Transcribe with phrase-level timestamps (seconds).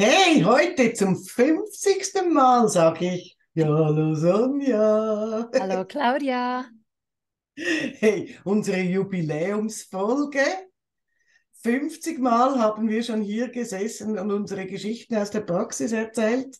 [0.00, 2.30] Hey, heute zum 50.
[2.32, 5.50] Mal sage ich, ja, hallo Sonja.
[5.52, 6.66] Hallo Claudia.
[7.56, 10.44] Hey, unsere Jubiläumsfolge.
[11.64, 16.56] 50 Mal haben wir schon hier gesessen und unsere Geschichten aus der Praxis erzählt,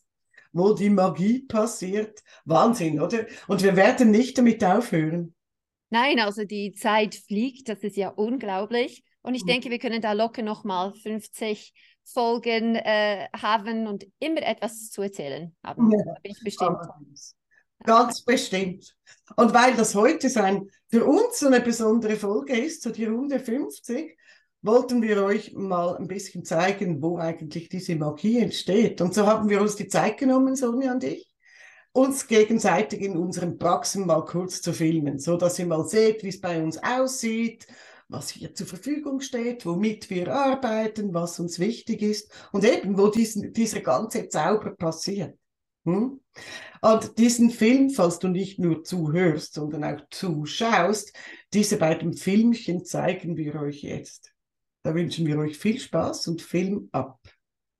[0.50, 2.18] wo die Magie passiert.
[2.44, 3.24] Wahnsinn, oder?
[3.46, 5.36] Und wir werden nicht damit aufhören.
[5.90, 9.04] Nein, also die Zeit fliegt, das ist ja unglaublich.
[9.22, 11.72] Und ich denke, wir können da locker nochmal 50
[12.12, 15.90] Folgen äh, haben und immer etwas zu erzählen haben.
[15.92, 16.78] Ja, da bin ich bestimmt.
[17.84, 18.96] Ganz bestimmt.
[19.36, 23.38] Und weil das heute sein, für uns so eine besondere Folge ist, so die Runde
[23.38, 24.16] 50,
[24.62, 29.00] wollten wir euch mal ein bisschen zeigen, wo eigentlich diese Magie entsteht.
[29.00, 31.30] Und so haben wir uns die Zeit genommen, Sonja und ich,
[31.92, 36.28] uns gegenseitig in unseren Praxen mal kurz zu filmen, so dass ihr mal seht, wie
[36.28, 37.66] es bei uns aussieht,
[38.08, 43.08] was hier zur Verfügung steht, womit wir arbeiten, was uns wichtig ist und eben, wo
[43.08, 45.38] diesen, dieser ganze Zauber passiert.
[45.84, 46.20] Hm?
[46.80, 51.12] Und diesen Film, falls du nicht nur zuhörst, sondern auch zuschaust,
[51.52, 54.32] diese beiden Filmchen zeigen wir euch jetzt.
[54.82, 57.20] Da wünschen wir euch viel Spaß und Film ab.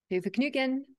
[0.09, 0.97] Viel Vergnügen.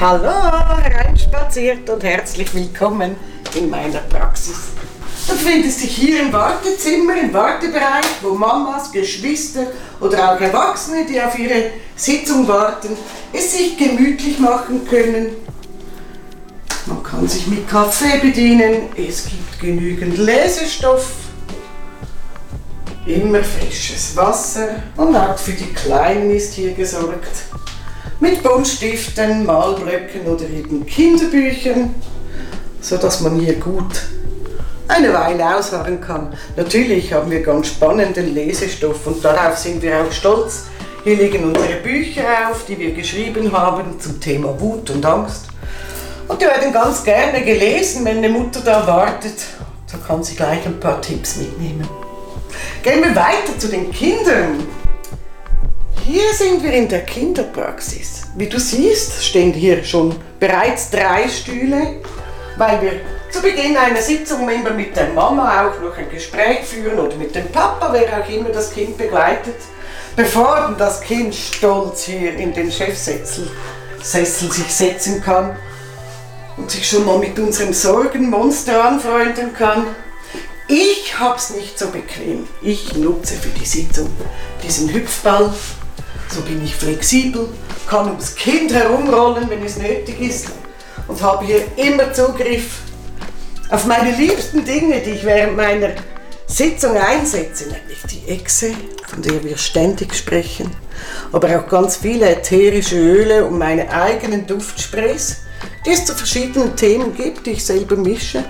[0.00, 3.16] Hallo, hereinspaziert und herzlich willkommen
[3.56, 4.56] in meiner Praxis.
[5.26, 9.66] Du findest dich hier im Wartezimmer, im Wartebereich, wo Mamas, Geschwister
[10.00, 12.96] oder auch Erwachsene, die auf ihre Sitzung warten,
[13.32, 15.30] es sich gemütlich machen können.
[16.86, 21.10] Man kann sich mit Kaffee bedienen, es gibt genügend Lesestoff,
[23.04, 27.46] immer frisches Wasser und auch für die Kleinen ist hier gesorgt.
[28.20, 31.94] Mit Buntstiften, Malblöcken oder eben Kinderbüchern
[32.86, 34.02] sodass man hier gut
[34.86, 36.32] eine Weile ausharren kann.
[36.56, 40.66] Natürlich haben wir ganz spannenden Lesestoff und darauf sind wir auch stolz.
[41.02, 45.46] Hier liegen unsere Bücher auf, die wir geschrieben haben zum Thema Wut und Angst.
[46.28, 49.34] Und die werden ganz gerne gelesen, wenn eine Mutter da wartet.
[49.90, 51.88] Da kann sie gleich ein paar Tipps mitnehmen.
[52.82, 54.64] Gehen wir weiter zu den Kindern.
[56.04, 58.22] Hier sind wir in der Kinderpraxis.
[58.36, 61.96] Wie du siehst, stehen hier schon bereits drei Stühle
[62.56, 62.92] weil wir
[63.30, 67.34] zu Beginn einer Sitzung immer mit der Mama auch noch ein Gespräch führen oder mit
[67.34, 69.56] dem Papa, wer auch immer das Kind begleitet,
[70.14, 73.50] bevor das Kind stolz hier in den Chefsessel
[74.02, 75.56] Sessel sich setzen kann
[76.56, 79.84] und sich schon mal mit unserem Sorgenmonster anfreunden kann.
[80.68, 82.46] Ich hab's nicht so bequem.
[82.62, 84.08] Ich nutze für die Sitzung
[84.62, 85.52] diesen Hüpfball.
[86.28, 87.48] So bin ich flexibel,
[87.88, 90.46] kann ums Kind herumrollen, wenn es nötig ist
[91.08, 92.80] und habe hier immer Zugriff
[93.70, 95.90] auf meine liebsten Dinge, die ich während meiner
[96.46, 98.72] Sitzung einsetze, nämlich die Echse,
[99.08, 100.70] von der wir ständig sprechen,
[101.32, 105.38] aber auch ganz viele ätherische Öle und meine eigenen Duftsprays,
[105.84, 108.44] die es zu verschiedenen Themen gibt, die ich selber mische.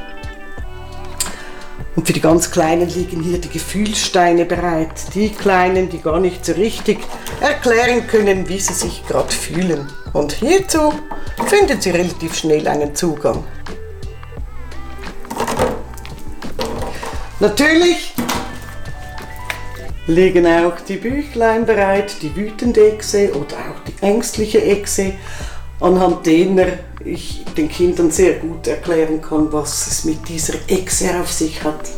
[1.96, 5.14] Und für die ganz Kleinen liegen hier die Gefühlssteine bereit.
[5.14, 6.98] Die Kleinen, die gar nicht so richtig
[7.40, 9.90] erklären können, wie sie sich gerade fühlen.
[10.12, 10.92] Und hierzu
[11.46, 13.42] finden Sie relativ schnell einen Zugang.
[17.40, 18.14] Natürlich
[20.06, 25.14] liegen auch die Büchlein bereit, die wütende Echse oder auch die ängstliche Echse,
[25.80, 31.30] anhand derer ich den Kindern sehr gut erklären kann, was es mit dieser Echse auf
[31.30, 31.88] sich hat.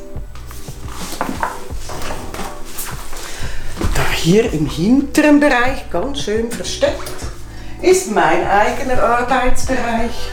[3.95, 7.13] Da hier im hinteren Bereich, ganz schön versteckt,
[7.81, 10.31] ist mein eigener Arbeitsbereich.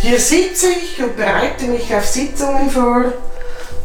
[0.00, 3.04] Hier sitze ich und bereite mich auf Sitzungen vor.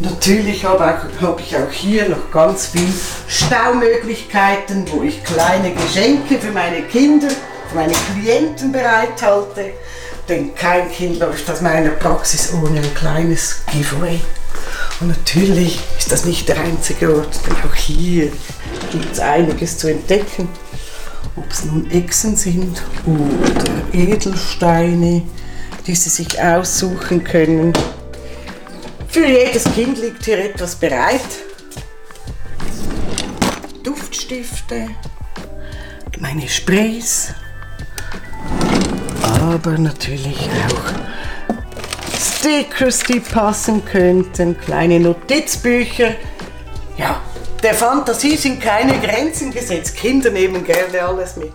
[0.01, 1.01] Natürlich habe,
[1.39, 2.91] ich auch hier noch ganz viele
[3.27, 7.27] Staumöglichkeiten, wo ich kleine Geschenke für meine Kinder
[7.73, 9.73] meine Klienten bereithalte.
[10.27, 14.19] Denn kein Kind läuft aus meiner Praxis ohne ein kleines Giveaway.
[14.99, 18.31] Und natürlich ist das nicht der einzige Ort, denn auch hier
[18.91, 20.49] gibt es einiges zu entdecken.
[21.35, 25.23] Ob es nun Echsen sind oder Edelsteine,
[25.87, 27.73] die sie sich aussuchen können.
[29.07, 31.21] Für jedes Kind liegt hier etwas bereit.
[33.83, 34.89] Duftstifte,
[36.19, 37.33] meine Sprays,
[39.29, 40.93] aber natürlich auch
[42.17, 46.15] Stickers, die passen könnten, kleine Notizbücher.
[46.97, 47.21] Ja,
[47.61, 49.95] der Fantasie sind keine Grenzen gesetzt.
[49.95, 51.53] Kinder nehmen gerne alles mit.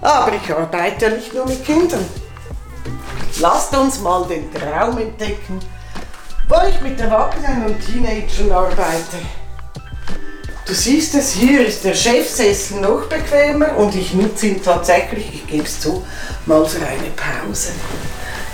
[0.00, 2.04] Aber ich arbeite ja nicht nur mit Kindern.
[3.40, 5.60] Lasst uns mal den Traum entdecken,
[6.48, 9.18] wo ich mit Erwachsenen und Teenagern arbeite.
[10.64, 15.46] Du siehst es, hier ist der Chefsessel noch bequemer und ich nutze ihn tatsächlich, ich
[15.48, 16.04] gebe es zu,
[16.46, 17.72] mal für eine Pause.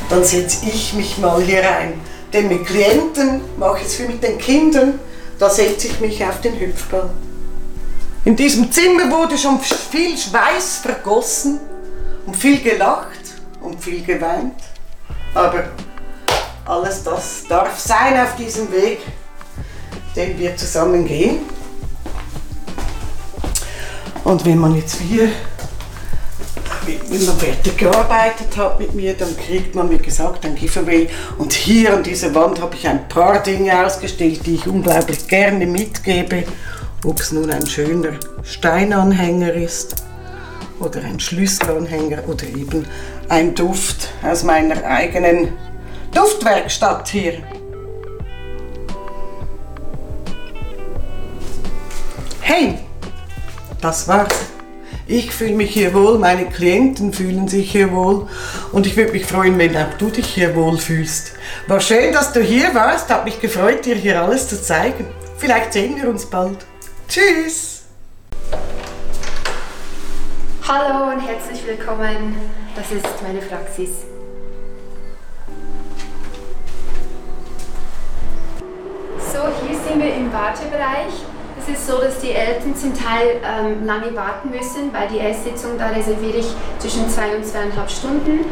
[0.08, 2.00] Dann setze ich mich mal hier rein.
[2.32, 4.98] Denn mit Klienten mache ich es wie mit den Kindern,
[5.38, 7.10] da setze ich mich auf den Hüpfball.
[8.24, 11.60] In diesem Zimmer wurde schon viel Schweiß vergossen
[12.26, 13.08] und viel gelacht
[13.60, 14.54] und viel geweint.
[15.34, 15.64] Aber
[16.64, 19.00] alles das darf sein auf diesem Weg,
[20.16, 21.57] den wir zusammen gehen.
[24.28, 25.20] Und wenn man jetzt wie,
[26.86, 31.08] wenn man fertig gearbeitet hat mit mir, dann kriegt man, wie gesagt, ein Giveaway.
[31.38, 35.64] Und hier an dieser Wand habe ich ein paar Dinge ausgestellt, die ich unglaublich gerne
[35.64, 36.44] mitgebe.
[37.06, 40.04] Ob es nun ein schöner Steinanhänger ist
[40.78, 42.84] oder ein Schlüsselanhänger oder eben
[43.30, 45.54] ein Duft aus meiner eigenen
[46.12, 47.38] Duftwerkstatt hier.
[52.42, 52.78] Hey,
[53.80, 54.34] das war's.
[55.06, 58.28] Ich fühle mich hier wohl, meine Klienten fühlen sich hier wohl
[58.72, 61.32] und ich würde mich freuen, wenn auch du dich hier wohl fühlst.
[61.66, 65.06] War schön, dass du hier warst, hat mich gefreut, dir hier alles zu zeigen.
[65.38, 66.58] Vielleicht sehen wir uns bald.
[67.08, 67.84] Tschüss!
[70.66, 72.36] Hallo und herzlich willkommen.
[72.76, 73.90] Das ist meine Praxis.
[79.32, 81.37] So, hier sind wir im Wartebereich.
[81.70, 85.72] Es ist so, dass die Eltern zum Teil ähm, lange warten müssen, weil die Esssitzung,
[85.78, 86.46] da reserviere ich
[86.78, 88.46] zwischen zwei und zweieinhalb Stunden.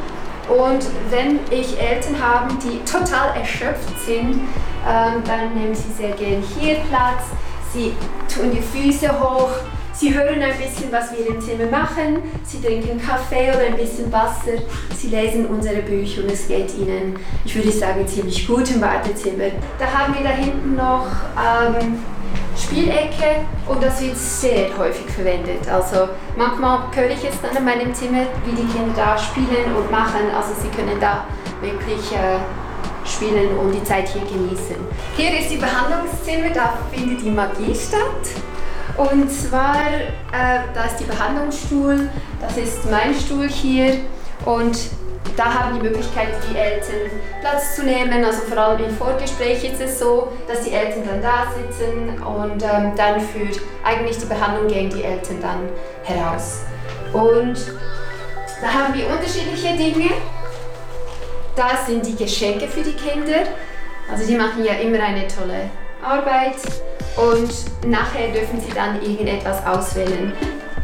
[0.49, 4.41] Und wenn ich Eltern habe, die total erschöpft sind,
[4.87, 7.25] ähm, dann nehmen sie sehr gern hier Platz.
[7.73, 7.95] Sie
[8.33, 9.51] tun die Füße hoch,
[9.99, 12.19] Sie hören ein bisschen, was wir im Zimmer machen.
[12.45, 14.61] Sie trinken Kaffee oder ein bisschen Wasser.
[14.95, 19.53] Sie lesen unsere Bücher und es geht ihnen, ich würde sagen, ziemlich gut im Wartezimmer.
[19.79, 21.99] Da haben wir da hinten noch ähm,
[22.67, 25.69] Spielecke und das wird sehr häufig verwendet.
[25.69, 29.91] Also manchmal höre ich es dann in meinem Zimmer, wie die Kinder da spielen und
[29.91, 30.31] machen.
[30.37, 31.25] Also sie können da
[31.61, 32.39] wirklich äh,
[33.07, 34.77] spielen und die Zeit hier genießen.
[35.17, 38.43] Hier ist die Behandlungszimmer, da findet die Magie statt.
[38.97, 42.09] Und zwar, äh, da ist die Behandlungsstuhl,
[42.41, 43.99] das ist mein Stuhl hier
[44.45, 44.77] und
[45.37, 48.25] da haben die Möglichkeit, die Eltern Platz zu nehmen.
[48.25, 52.63] Also vor allem im Vorgespräch ist es so, dass die Eltern dann da sitzen und
[52.63, 53.49] ähm, dann für
[53.85, 55.69] eigentlich die Behandlung gehen die Eltern dann
[56.05, 56.61] heraus.
[57.13, 57.57] Und
[58.61, 60.11] da haben wir unterschiedliche Dinge.
[61.55, 63.49] Da sind die Geschenke für die Kinder.
[64.11, 65.71] Also die machen ja immer eine tolle
[66.03, 66.57] Arbeit
[67.17, 70.33] und nachher dürfen sie dann irgendetwas auswählen.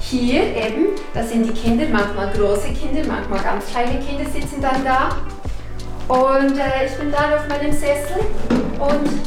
[0.02, 4.84] Hier eben, da sind die Kinder, manchmal große Kinder, manchmal ganz kleine Kinder sitzen dann
[4.84, 5.10] da.
[6.08, 8.18] Und äh, ich bin dann auf meinem Sessel
[8.78, 9.20] und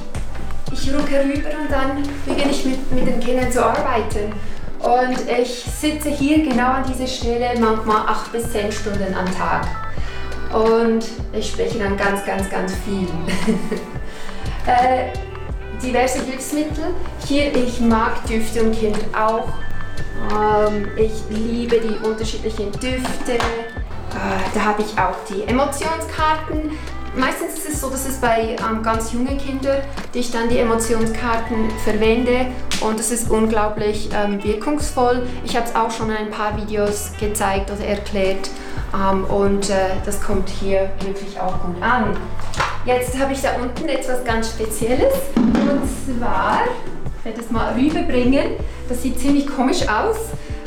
[0.71, 4.33] ich rucke rüber und dann beginne ich mit, mit den Kindern zu arbeiten.
[4.79, 9.65] Und ich sitze hier genau an dieser Stelle manchmal acht bis zehn Stunden am Tag.
[10.53, 13.07] Und ich spreche dann ganz, ganz, ganz viel.
[14.67, 15.11] äh,
[15.81, 16.93] diverse Hilfsmittel.
[17.25, 19.47] Hier, ich mag Düfte und Kind auch.
[20.31, 23.33] Ähm, ich liebe die unterschiedlichen Düfte.
[23.33, 23.39] Äh,
[24.53, 26.71] da habe ich auch die Emotionskarten.
[27.15, 29.81] Meistens ist es so, dass es bei ähm, ganz jungen Kindern,
[30.13, 32.47] die ich dann die Emotionskarten verwende
[32.81, 35.25] und das ist unglaublich ähm, wirkungsvoll.
[35.45, 38.49] Ich habe es auch schon in ein paar Videos gezeigt oder erklärt
[38.93, 42.17] ähm, und äh, das kommt hier wirklich auch gut an.
[42.85, 46.63] Jetzt habe ich da unten etwas ganz Spezielles und zwar,
[47.19, 48.57] ich werde es mal rüberbringen,
[48.89, 50.17] das sieht ziemlich komisch aus,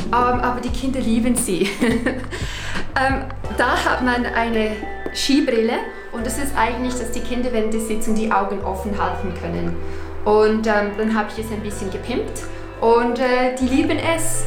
[0.07, 1.69] ähm, aber die Kinder lieben sie.
[1.81, 3.25] ähm,
[3.57, 4.73] da hat man eine
[5.15, 5.75] Skibrille
[6.13, 9.77] und das ist eigentlich, dass die Kinder während der Sitzung die Augen offen halten können.
[10.25, 12.43] Und ähm, dann habe ich es ein bisschen gepimpt
[12.81, 14.45] und äh, die lieben es.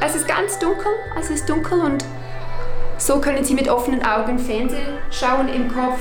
[0.00, 2.04] Es ist ganz dunkel, es ist dunkel und
[2.98, 5.98] so können sie mit offenen Augen Fernsehen schauen im Kopf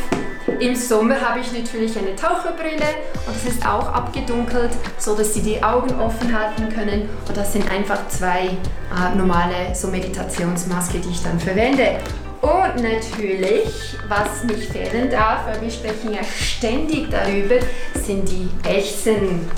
[0.60, 2.86] im Sommer habe ich natürlich eine Taucherbrille
[3.26, 7.10] und es ist auch abgedunkelt, so dass Sie die Augen offen halten können.
[7.28, 12.00] Und das sind einfach zwei äh, normale so Meditationsmaske, die ich dann verwende.
[12.42, 17.56] Und natürlich, was nicht fehlen darf, weil wir sprechen ja ständig darüber,
[18.02, 19.50] sind die Ächzen.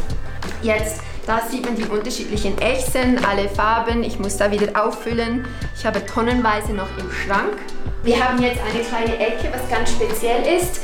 [0.62, 4.04] Jetzt da sieht man die unterschiedlichen Ächzen, alle Farben.
[4.04, 5.48] Ich muss da wieder auffüllen.
[5.76, 7.58] Ich habe tonnenweise noch im Schrank.
[8.04, 10.82] Wir haben jetzt eine kleine Ecke, was ganz speziell ist.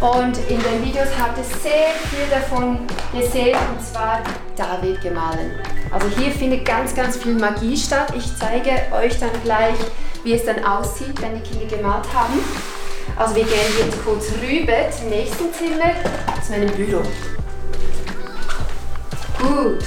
[0.00, 2.80] Und in den Videos habt ihr sehr viel davon
[3.12, 4.20] gesehen, und zwar
[4.56, 5.52] da wird gemahlen.
[5.90, 8.12] Also hier findet ganz, ganz viel Magie statt.
[8.16, 9.76] Ich zeige euch dann gleich,
[10.24, 12.40] wie es dann aussieht, wenn die Kinder gemalt haben.
[13.16, 15.92] Also wir gehen jetzt kurz rüber zum nächsten Zimmer,
[16.44, 17.02] zu meinem Büro.
[19.42, 19.84] Gut,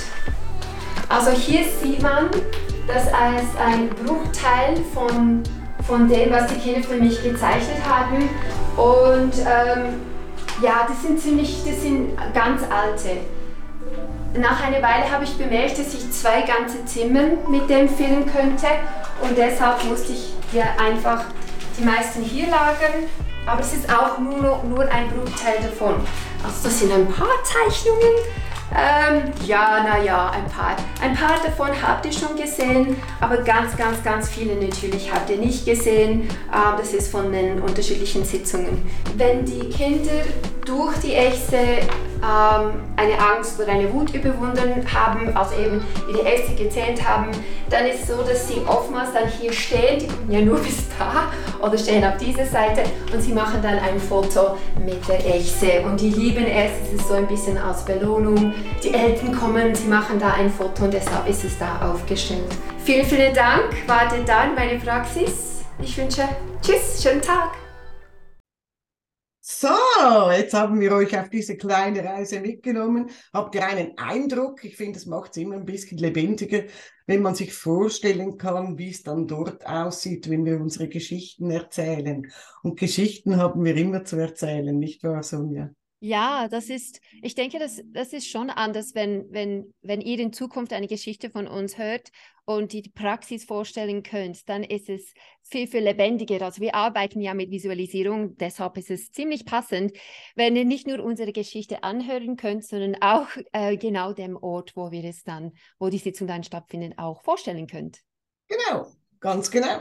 [1.07, 2.29] Also hier sieht man,
[2.88, 5.43] dass als ein Bruchteil von,
[5.88, 8.29] von dem, was die Kinder für mich gezeichnet haben.
[8.75, 10.01] Und ähm,
[10.62, 13.17] ja, das sind ziemlich, das sind ganz alte.
[14.38, 18.67] Nach einer Weile habe ich bemerkt, dass ich zwei ganze Zimmer mit dem füllen könnte
[19.21, 21.24] und deshalb musste ich hier einfach
[21.79, 23.07] die meisten hier lagern,
[23.45, 25.95] aber es ist auch nur, nur ein Bruchteil davon.
[26.43, 28.12] Also das sind ein paar Zeichnungen,
[28.75, 30.75] ähm, ja, naja, ein paar.
[31.01, 35.38] Ein paar davon habt ihr schon gesehen, aber ganz, ganz, ganz viele natürlich habt ihr
[35.38, 36.22] nicht gesehen.
[36.53, 38.86] Ähm, das ist von den unterschiedlichen Sitzungen.
[39.15, 40.24] Wenn die Kinder
[40.65, 46.55] durch die Echse ähm, eine Angst oder eine Wut überwunden haben, also eben die Echse
[46.55, 47.27] gezählt haben,
[47.70, 50.86] dann ist es so, dass sie oftmals dann hier stehen, die kommen ja nur bis
[50.98, 51.32] da
[51.65, 56.00] oder stehen auf dieser Seite und sie machen dann ein Foto mit der Echse und
[56.00, 58.53] die lieben es, es ist so ein bisschen als Belohnung.
[58.84, 62.43] Die Eltern kommen, sie machen da ein Foto und deshalb ist es da aufgestellt.
[62.84, 65.63] Vielen, vielen Dank, wartet dann meine Praxis.
[65.81, 66.27] Ich wünsche
[66.62, 67.55] Tschüss, schönen Tag.
[69.48, 69.67] So,
[70.36, 73.12] jetzt haben wir euch auf diese kleine Reise mitgenommen.
[73.31, 74.63] Habt ihr einen Eindruck?
[74.65, 76.63] Ich finde, es macht es immer ein bisschen lebendiger,
[77.05, 82.31] wenn man sich vorstellen kann, wie es dann dort aussieht, wenn wir unsere Geschichten erzählen.
[82.63, 85.69] Und Geschichten haben wir immer zu erzählen, nicht wahr, Sonja?
[86.07, 90.31] Ja, das ist, ich denke, das, das ist schon anders, wenn, wenn, wenn ihr in
[90.31, 92.12] Zukunft eine Geschichte von uns hört
[92.45, 96.45] und die Praxis vorstellen könnt, dann ist es viel, viel lebendiger.
[96.45, 99.93] Also wir arbeiten ja mit Visualisierung, deshalb ist es ziemlich passend,
[100.35, 104.91] wenn ihr nicht nur unsere Geschichte anhören könnt, sondern auch äh, genau dem Ort, wo
[104.91, 108.01] wir es dann, wo die Sitzung dann stattfindet, auch vorstellen könnt.
[108.47, 108.91] Genau,
[109.25, 109.79] ganz genau.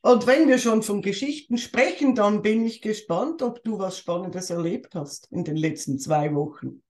[0.00, 4.48] Und wenn wir schon von Geschichten sprechen, dann bin ich gespannt, ob du was Spannendes
[4.48, 6.82] erlebt hast in den letzten zwei Wochen.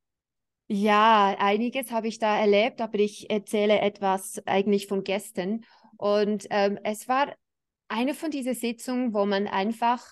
[0.69, 5.65] Ja, einiges habe ich da erlebt, aber ich erzähle etwas eigentlich von gestern.
[5.97, 7.35] Und ähm, es war
[7.89, 10.07] eine von diesen Sitzungen, wo man einfach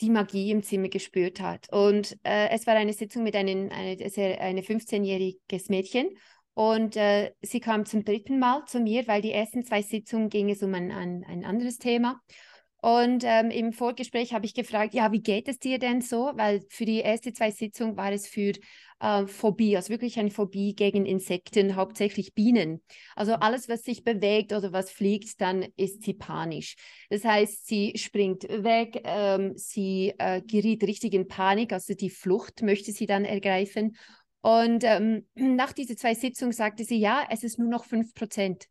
[0.00, 1.70] die Magie im Zimmer gespürt hat.
[1.70, 3.98] Und äh, es war eine Sitzung mit einem eine,
[4.40, 6.16] eine 15-jähriges Mädchen
[6.54, 10.50] und äh, sie kam zum dritten Mal zu mir, weil die ersten zwei Sitzungen ging
[10.50, 12.20] es um ein, ein, ein anderes Thema.
[12.84, 16.32] Und ähm, im Vorgespräch habe ich gefragt, ja, wie geht es dir denn so?
[16.34, 18.54] Weil für die erste zwei Sitzungen war es für
[18.98, 22.82] äh, Phobie, also wirklich eine Phobie gegen Insekten, hauptsächlich Bienen.
[23.14, 26.74] Also alles, was sich bewegt oder was fliegt, dann ist sie panisch.
[27.08, 32.62] Das heißt, sie springt weg, ähm, sie äh, geriet richtig in Panik, also die Flucht
[32.62, 33.96] möchte sie dann ergreifen.
[34.42, 38.68] Und ähm, nach diesen zwei Sitzungen sagte sie, ja, es ist nur noch 5 Prozent.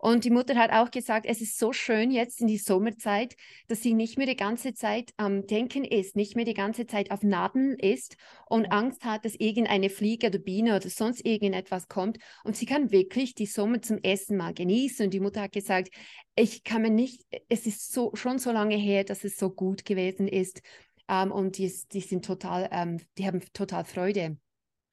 [0.00, 3.36] Und die Mutter hat auch gesagt, es ist so schön jetzt in die Sommerzeit,
[3.66, 7.10] dass sie nicht mehr die ganze Zeit am Denken ist, nicht mehr die ganze Zeit
[7.10, 12.18] auf Nadeln ist und Angst hat, dass irgendeine Fliege oder Biene oder sonst irgendetwas kommt.
[12.44, 15.06] Und sie kann wirklich die Sommer zum ersten Mal genießen.
[15.06, 15.90] Und die Mutter hat gesagt,
[16.34, 19.84] ich kann mir nicht, es ist so, schon so lange her, dass es so gut
[19.84, 20.62] gewesen ist.
[21.08, 24.38] Ähm, und die, die sind total, ähm, die haben total Freude.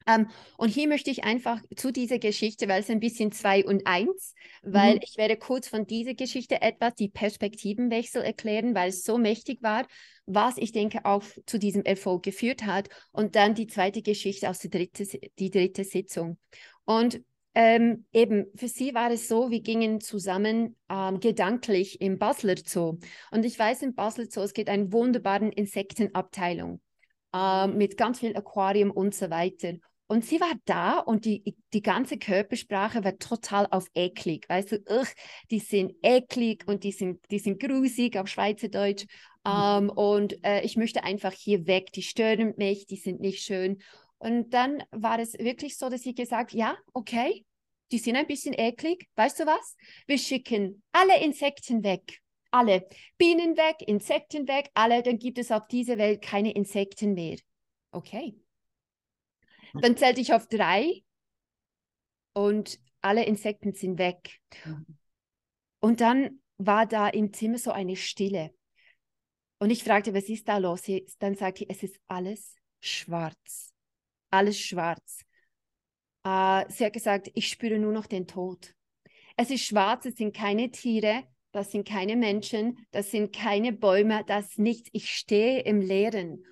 [0.06, 3.86] Ähm, und hier möchte ich einfach zu dieser Geschichte, weil es ein bisschen zwei und
[3.86, 5.00] eins, weil mhm.
[5.02, 9.86] ich werde kurz von dieser Geschichte etwas die Perspektivenwechsel erklären, weil es so mächtig war,
[10.26, 12.88] was ich denke auch zu diesem Erfolg geführt hat.
[13.12, 15.04] Und dann die zweite Geschichte aus der dritte,
[15.38, 16.38] die dritte Sitzung.
[16.84, 17.20] Und
[17.58, 22.98] ähm, eben, für sie war es so, wir gingen zusammen ähm, gedanklich im Basler Zoo.
[23.30, 26.82] Und ich weiß, im Basler Zoo, es gibt eine wunderbare Insektenabteilung
[27.34, 29.72] äh, mit ganz viel Aquarium und so weiter.
[30.08, 34.48] Und sie war da und die, die ganze Körpersprache war total auf eklig.
[34.48, 35.08] Weißt du, ugh,
[35.50, 39.06] die sind eklig und die sind, die sind grusig auf Schweizerdeutsch.
[39.44, 39.52] Mhm.
[39.52, 41.92] Um, und äh, ich möchte einfach hier weg.
[41.92, 43.78] Die stören mich, die sind nicht schön.
[44.18, 47.44] Und dann war es wirklich so, dass sie gesagt, ja, okay,
[47.92, 49.08] die sind ein bisschen eklig.
[49.16, 49.76] Weißt du was?
[50.06, 52.20] Wir schicken alle Insekten weg.
[52.50, 52.86] Alle.
[53.18, 55.02] Bienen weg, Insekten weg, alle.
[55.02, 57.38] Dann gibt es auf dieser Welt keine Insekten mehr.
[57.90, 58.34] Okay.
[59.80, 61.02] Dann zählte ich auf drei
[62.32, 64.40] und alle Insekten sind weg.
[65.80, 68.54] Und dann war da im Zimmer so eine Stille.
[69.58, 70.82] Und ich fragte, was ist da los?
[71.18, 73.72] Dann sagte sie, es ist alles schwarz.
[74.30, 75.20] Alles schwarz.
[76.26, 78.74] Uh, sie hat gesagt, ich spüre nur noch den Tod.
[79.36, 84.24] Es ist schwarz, es sind keine Tiere, das sind keine Menschen, das sind keine Bäume,
[84.26, 84.88] das ist nichts.
[84.92, 86.44] Ich stehe im Leeren.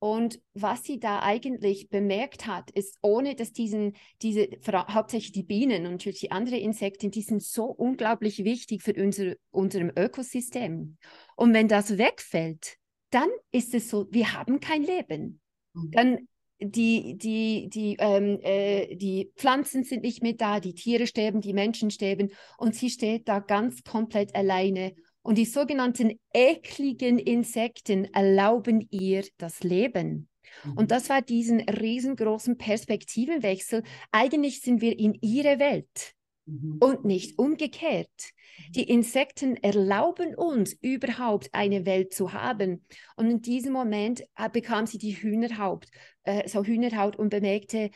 [0.00, 5.84] Und was sie da eigentlich bemerkt hat, ist, ohne dass diesen, diese, hauptsächlich die Bienen
[5.84, 10.96] und natürlich die anderen Insekten, die sind so unglaublich wichtig für unser, unserem Ökosystem.
[11.36, 12.76] Und wenn das wegfällt,
[13.10, 15.40] dann ist es so, wir haben kein Leben.
[15.74, 15.90] Mhm.
[15.90, 16.28] Dann
[16.62, 21.52] die, die, die, ähm, äh, die Pflanzen sind nicht mehr da, die Tiere sterben, die
[21.54, 24.94] Menschen sterben und sie steht da ganz komplett alleine.
[25.22, 30.28] Und die sogenannten ekligen Insekten erlauben ihr das Leben.
[30.64, 30.88] Und mhm.
[30.88, 33.82] das war diesen riesengroßen Perspektivenwechsel.
[34.10, 36.14] Eigentlich sind wir in ihre Welt
[36.46, 36.78] mhm.
[36.80, 38.08] und nicht umgekehrt.
[38.08, 38.72] Mhm.
[38.72, 42.84] Die Insekten erlauben uns überhaupt eine Welt zu haben.
[43.16, 45.86] Und in diesem Moment äh, bekam sie die Hühnerhaut,
[46.24, 47.90] äh, so Hühnerhaut und bemerkte,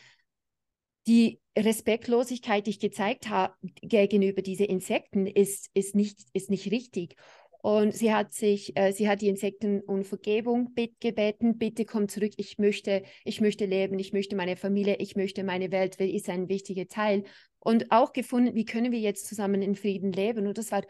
[1.06, 7.16] die Respektlosigkeit, die ich gezeigt habe gegenüber diesen Insekten, ist, ist, nicht, ist nicht richtig.
[7.62, 12.32] Und sie hat sich, äh, sie hat die Insekten um Vergebung gebeten, bitte komm zurück,
[12.36, 16.50] ich möchte, ich möchte leben, ich möchte meine Familie, ich möchte meine Welt, ist ein
[16.50, 17.24] wichtiger Teil.
[17.60, 20.46] Und auch gefunden, wie können wir jetzt zusammen in Frieden leben.
[20.46, 20.82] Und das war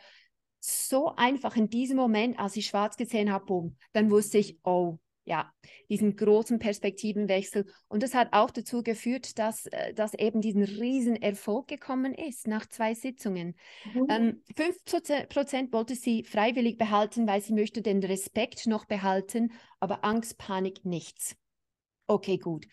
[0.59, 4.99] so einfach in diesem Moment, als ich schwarz gesehen habe, boom, dann wusste ich, oh,
[5.25, 5.51] ja,
[5.89, 7.67] diesen großen Perspektivenwechsel.
[7.89, 12.47] Und das hat auch dazu geführt, dass, äh, dass eben diesen riesen Erfolg gekommen ist
[12.47, 13.57] nach zwei Sitzungen.
[13.95, 14.07] Mhm.
[14.11, 20.37] Ähm, 5% wollte sie freiwillig behalten, weil sie möchte den Respekt noch behalten, aber Angst,
[20.39, 21.37] Panik, nichts.
[22.07, 22.67] Okay, gut.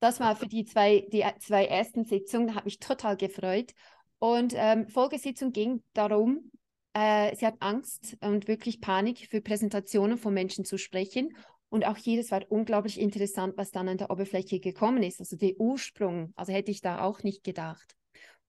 [0.00, 3.72] Das war für die zwei, die zwei ersten Sitzungen, hat mich total gefreut.
[4.18, 6.50] Und ähm, Folgesitzung ging darum,
[6.94, 11.36] äh, sie hat Angst und wirklich Panik für Präsentationen von Menschen zu sprechen
[11.72, 15.20] und auch hier, es war unglaublich interessant, was dann an der Oberfläche gekommen ist.
[15.20, 17.96] Also der Ursprung, also hätte ich da auch nicht gedacht.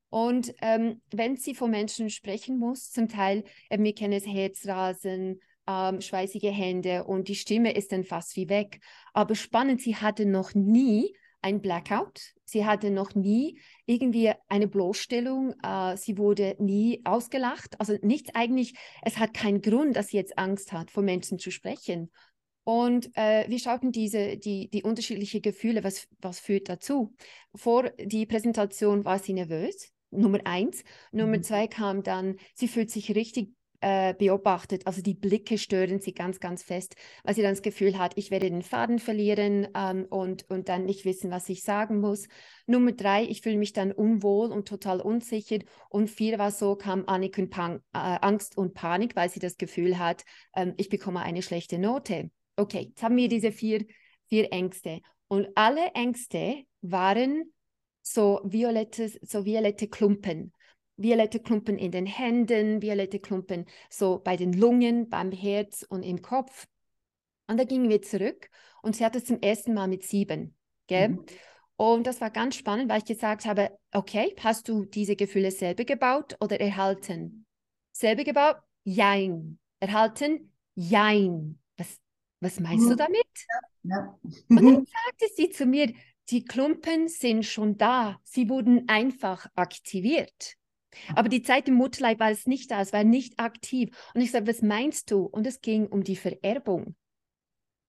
[0.10, 5.40] Und ähm, wenn sie von Menschen sprechen muss, zum Teil, äh, wir kennen es Herzrasen,
[5.66, 8.82] ähm, schweißige Hände und die Stimme ist dann fast wie weg.
[9.14, 12.34] Aber spannend, sie hatte noch nie ein Blackout.
[12.44, 15.54] Sie hatte noch nie irgendwie eine Bloßstellung.
[15.64, 17.80] Äh, sie wurde nie ausgelacht.
[17.80, 18.74] Also nichts eigentlich.
[19.02, 22.12] Es hat keinen Grund, dass sie jetzt Angst hat, vor Menschen zu sprechen.
[22.64, 27.14] Und äh, wir schauten diese, die, die unterschiedlichen Gefühle, was, was führt dazu.
[27.56, 30.84] Vor die Präsentation war sie nervös, Nummer eins.
[31.12, 31.44] Nummer mhm.
[31.44, 33.54] zwei kam dann, sie fühlt sich richtig
[33.84, 38.00] äh, beobachtet, also die Blicke stören sie ganz, ganz fest, weil sie dann das Gefühl
[38.00, 42.00] hat, ich werde den Faden verlieren ähm, und, und dann nicht wissen, was ich sagen
[42.00, 42.30] muss.
[42.66, 45.60] Nummer drei, ich fühle mich dann unwohl und total unsicher.
[45.90, 49.58] Und vier war so, kam Annik und Pan äh, Angst und Panik, weil sie das
[49.58, 50.24] Gefühl hat,
[50.56, 52.32] ähm, ich bekomme eine schlechte Note.
[52.56, 53.86] Okay, jetzt haben wir diese vier,
[54.28, 55.02] vier Ängste.
[55.28, 57.52] Und alle Ängste waren
[58.02, 60.54] so violette, so violette Klumpen.
[60.96, 66.22] Violette Klumpen in den Händen, violette Klumpen so bei den Lungen, beim Herz und im
[66.22, 66.68] Kopf.
[67.48, 68.50] Und da gingen wir zurück
[68.84, 70.56] und sie hatte zum ersten Mal mit sieben.
[70.88, 71.10] Gell?
[71.10, 71.26] Mhm.
[71.76, 75.84] Und das war ganz spannend, weil ich gesagt habe, okay, hast du diese Gefühle selber
[75.84, 77.46] gebaut oder erhalten?
[77.92, 78.58] Selber gebaut?
[78.84, 79.60] Jein.
[79.80, 80.54] Erhalten?
[80.76, 81.60] Jein.
[82.44, 83.26] Was meinst du damit?
[83.84, 84.20] Ja.
[84.50, 85.94] Und dann sagte sie zu mir,
[86.30, 90.56] die Klumpen sind schon da, sie wurden einfach aktiviert.
[91.16, 93.96] Aber die Zeit im Mutterleib war es nicht da, es war nicht aktiv.
[94.14, 95.24] Und ich sagte, was meinst du?
[95.24, 96.96] Und es ging um die Vererbung.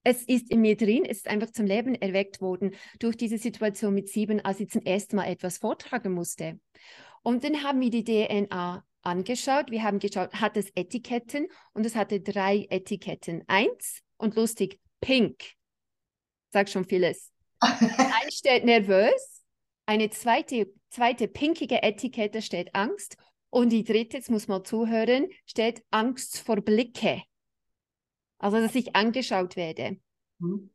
[0.05, 3.93] Es ist in mir drin, es ist einfach zum Leben erweckt worden durch diese Situation
[3.93, 6.61] mit sieben, als sie zum ersten Mal etwas vortragen musste.
[7.23, 9.71] Und dann haben wir die DNA angeschaut.
[9.71, 11.49] Wir haben geschaut, hat es Etiketten?
[11.73, 13.45] Und es hatte drei Etiketten.
[13.47, 15.43] Eins, und lustig, pink.
[16.53, 17.31] Sagt schon vieles.
[17.61, 19.43] Ein steht nervös,
[19.87, 23.17] eine zweite, zweite pinkige Etikette steht Angst
[23.51, 27.23] und die dritte, jetzt muss man zuhören, steht Angst vor Blicke.
[28.39, 29.99] Also, dass ich angeschaut werde.
[30.39, 30.71] Mhm.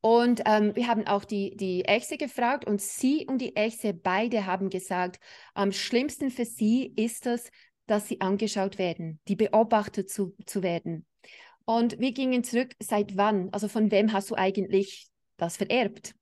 [0.00, 4.46] Und ähm, wir haben auch die, die Echse gefragt und sie und die Echse beide
[4.46, 5.18] haben gesagt,
[5.54, 7.50] am schlimmsten für sie ist es,
[7.88, 11.06] dass sie angeschaut werden, die beobachtet zu, zu werden.
[11.64, 16.14] Und wir gingen zurück, seit wann, also von wem hast du eigentlich das vererbt?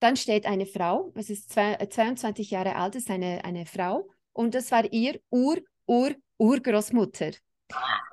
[0.00, 4.54] Dann steht eine Frau, es ist zwei, 22 Jahre alt, ist eine, eine Frau und
[4.54, 7.32] das war ihr Ur, Ur, Urgroßmutter.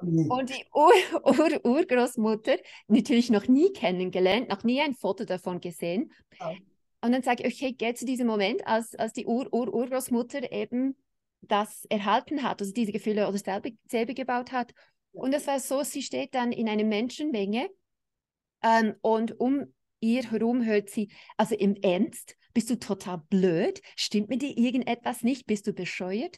[0.02, 0.94] Und die Ur,
[1.64, 2.56] Ur,
[2.88, 6.12] natürlich noch nie kennengelernt, noch nie ein Foto davon gesehen.
[7.02, 10.52] Und dann sage ich, okay, geh zu diesem Moment, als, als die Ur, Ur, Urgroßmutter
[10.52, 10.96] eben
[11.48, 14.74] das erhalten hat, also diese Gefühle oder selber, selber gebaut hat
[15.14, 17.70] und es war so, sie steht dann in einer Menschenmenge
[18.64, 23.82] ähm, und um ihr herum hört sie, also im Ernst, bist du total blöd?
[23.96, 25.46] Stimmt mit dir irgendetwas nicht?
[25.46, 26.38] Bist du bescheuert?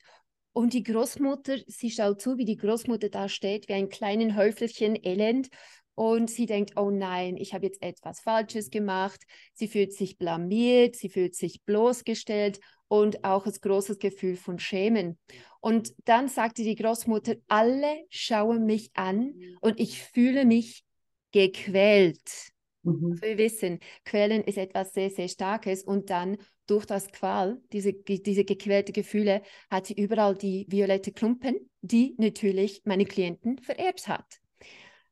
[0.53, 4.97] Und die Großmutter, sie schaut zu, wie die Großmutter da steht, wie ein kleines Häufelchen
[5.03, 5.49] Elend.
[5.95, 9.21] Und sie denkt, oh nein, ich habe jetzt etwas Falsches gemacht.
[9.53, 15.17] Sie fühlt sich blamiert, sie fühlt sich bloßgestellt und auch ein großes Gefühl von Schämen.
[15.59, 20.83] Und dann sagte die Großmutter, alle schauen mich an und ich fühle mich
[21.31, 22.51] gequält.
[22.83, 23.11] Mhm.
[23.11, 27.93] Also wir wissen, Quälen ist etwas sehr, sehr Starkes und dann durch das Qual, diese,
[27.93, 34.39] diese gequälte Gefühle, hat sie überall die violette Klumpen, die natürlich meine Klienten vererbt hat.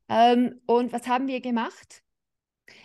[0.10, 2.04] Ähm, und was haben wir gemacht?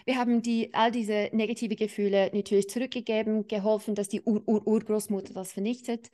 [0.04, 6.10] Wir haben die, all diese negative Gefühle natürlich zurückgegeben, geholfen, dass die Ur-Ur-Urgroßmutter das vernichtet.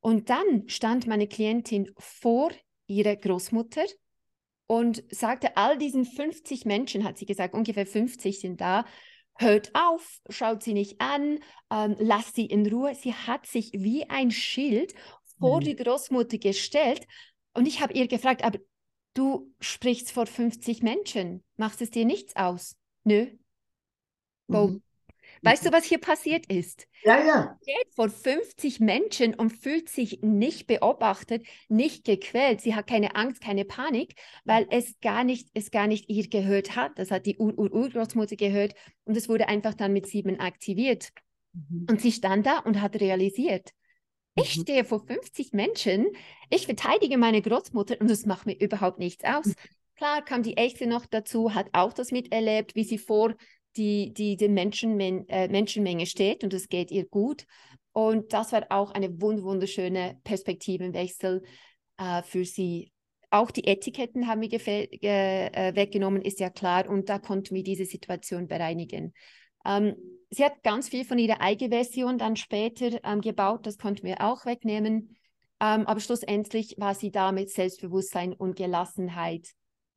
[0.00, 2.50] Und dann stand meine Klientin vor
[2.86, 3.84] ihrer Großmutter
[4.66, 8.84] und sagte, all diesen 50 Menschen, hat sie gesagt, ungefähr 50 sind da,
[9.36, 11.38] hört auf, schaut sie nicht an,
[11.70, 12.94] ähm, lasst sie in Ruhe.
[12.94, 14.94] Sie hat sich wie ein Schild
[15.38, 15.64] vor mhm.
[15.64, 17.06] die Großmutter gestellt
[17.54, 18.58] und ich habe ihr gefragt, aber
[19.14, 22.76] du sprichst vor 50 Menschen, macht es dir nichts aus?
[23.04, 23.26] Nö.
[24.48, 24.82] Mhm.
[25.42, 26.86] Weißt du, was hier passiert ist?
[27.02, 27.58] Ja, ja.
[27.60, 32.62] Sie steht vor 50 Menschen und fühlt sich nicht beobachtet, nicht gequält.
[32.62, 34.14] Sie hat keine Angst, keine Panik,
[34.44, 36.98] weil es gar nicht, es gar nicht ihr gehört hat.
[36.98, 41.10] Das hat die Ur-Ur-Urgroßmutter gehört und es wurde einfach dann mit sieben aktiviert.
[41.52, 41.86] Mhm.
[41.90, 43.72] Und sie stand da und hat realisiert,
[44.36, 44.62] ich mhm.
[44.62, 46.08] stehe vor 50 Menschen,
[46.50, 49.54] ich verteidige meine Großmutter und das macht mir überhaupt nichts aus.
[49.96, 53.34] Klar kam die Echte noch dazu, hat auch das miterlebt, wie sie vor
[53.76, 57.46] die, die, die Menschenmen äh, Menschenmenge steht und es geht ihr gut.
[57.92, 61.42] Und das war auch eine wund wunderschöne Perspektivenwechsel
[61.96, 62.92] äh, für sie.
[63.30, 66.88] Auch die Etiketten haben wir äh, weggenommen, ist ja klar.
[66.88, 69.12] Und da konnten wir diese Situation bereinigen.
[69.64, 69.94] Ähm,
[70.30, 74.44] sie hat ganz viel von ihrer Eigenversion dann später ähm, gebaut, das konnten wir auch
[74.44, 75.16] wegnehmen.
[75.60, 79.48] Ähm, aber schlussendlich war sie da mit Selbstbewusstsein und Gelassenheit.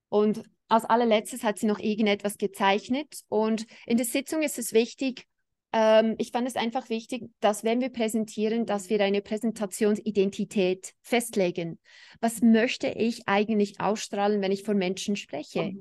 [0.10, 3.22] Und als allerletztes hat sie noch irgendetwas gezeichnet.
[3.30, 5.26] Und in der Sitzung ist es wichtig,
[5.74, 11.80] ähm, ich fand es einfach wichtig, dass wenn wir präsentieren, dass wir eine Präsentationsidentität festlegen.
[12.22, 15.74] Was möchte ich eigentlich ausstrahlen, wenn ich vor Menschen spreche?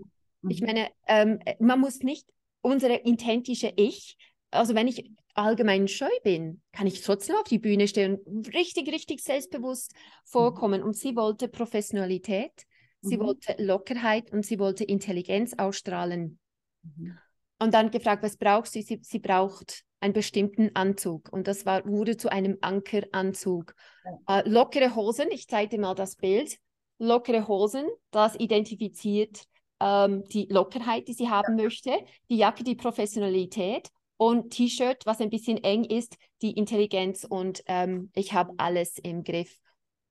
[0.42, 0.50] Mhm.
[0.50, 2.26] Ich meine, ähm, man muss nicht
[2.60, 4.16] unsere intentische Ich,
[4.50, 8.90] also wenn ich allgemein scheu bin, kann ich trotzdem auf die Bühne stehen und richtig,
[8.90, 9.92] richtig selbstbewusst
[10.24, 10.82] vorkommen.
[10.82, 12.66] Und sie wollte Professionalität
[13.06, 13.22] sie mhm.
[13.22, 16.38] wollte Lockerheit und sie wollte Intelligenz ausstrahlen.
[16.82, 17.18] Mhm.
[17.58, 18.82] Und dann gefragt, was brauchst du?
[18.82, 21.32] Sie, sie braucht einen bestimmten Anzug.
[21.32, 23.74] Und das war, wurde zu einem Ankeranzug.
[24.04, 24.40] Ja.
[24.40, 26.58] Äh, lockere Hosen, ich zeige dir mal das Bild.
[26.98, 29.44] Lockere Hosen, das identifiziert
[29.80, 31.64] ähm, die Lockerheit, die sie haben ja.
[31.64, 31.92] möchte.
[32.30, 33.88] Die Jacke, die Professionalität.
[34.18, 39.24] Und T-Shirt, was ein bisschen eng ist, die Intelligenz und ähm, ich habe alles im
[39.24, 39.60] Griff.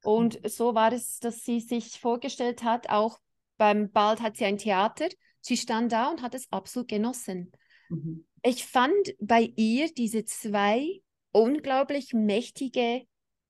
[0.06, 3.20] Und so war es, dass sie sich vorgestellt hat, auch
[3.58, 5.08] beim Bald hat sie ein Theater.
[5.42, 7.52] Sie stand da und hat es absolut genossen.
[7.90, 8.26] Mhm.
[8.44, 13.06] Ich fand bei ihr diese zwei unglaublich mächtige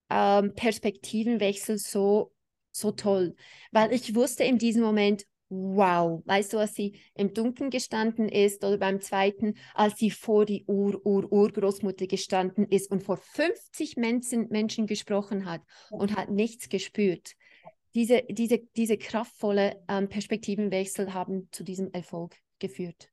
[0.10, 2.32] ähm, Perspektivenwechsel so,
[2.72, 3.36] so toll,
[3.72, 8.63] weil ich wusste in diesem Moment, wow, weißt du, als sie im Dunkeln gestanden ist
[8.63, 14.88] oder beim zweiten, als sie vor die Ur-Ur-Urgroßmutter gestanden ist und vor 50 Menschen, Menschen
[14.88, 17.34] gesprochen hat und hat nichts gespürt.
[17.93, 23.10] Diese, diese, diese kraftvolle ähm, Perspektivenwechsel haben zu diesem Erfolg geführt.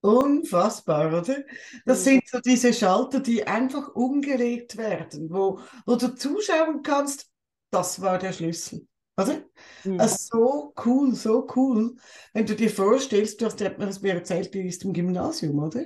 [0.00, 1.44] Unfassbar, oder?
[1.84, 7.30] Das sind so diese Schalter, die einfach umgelegt werden, wo, wo du zuschauen kannst,
[7.70, 8.86] das war der Schlüssel.
[9.16, 9.42] Oder?
[9.84, 10.00] Mhm.
[10.00, 11.96] Also so cool, so cool.
[12.32, 13.60] Wenn du dir vorstellst, du hast,
[14.02, 15.84] mir erzählt, du bist im Gymnasium, oder?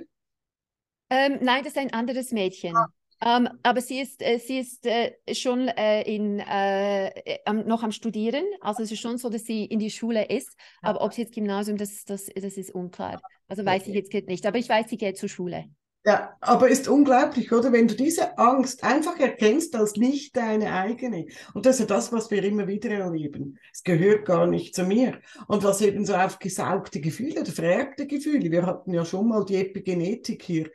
[1.10, 2.76] Ähm, nein, das ist ein anderes Mädchen.
[2.76, 2.88] Ah.
[3.24, 7.10] Ähm, aber sie ist, äh, sie ist äh, schon äh, in, äh,
[7.64, 8.44] noch am Studieren.
[8.60, 10.54] Also es ist schon so, dass sie in die Schule ist.
[10.82, 13.20] Aber ob sie jetzt Gymnasium, das, das, das ist unklar.
[13.48, 13.98] Also weiß okay.
[13.98, 14.44] ich jetzt nicht.
[14.44, 15.64] Aber ich weiß, sie geht zur Schule.
[16.06, 17.72] Ja, aber ist unglaublich, oder?
[17.72, 21.26] Wenn du diese Angst einfach erkennst als nicht deine eigene.
[21.52, 23.58] Und das ist ja das, was wir immer wieder erleben.
[23.72, 25.18] Es gehört gar nicht zu mir.
[25.48, 29.56] Und was eben so aufgesaugte Gefühle oder vererbte Gefühle, wir hatten ja schon mal die
[29.56, 30.70] Epigenetik hier,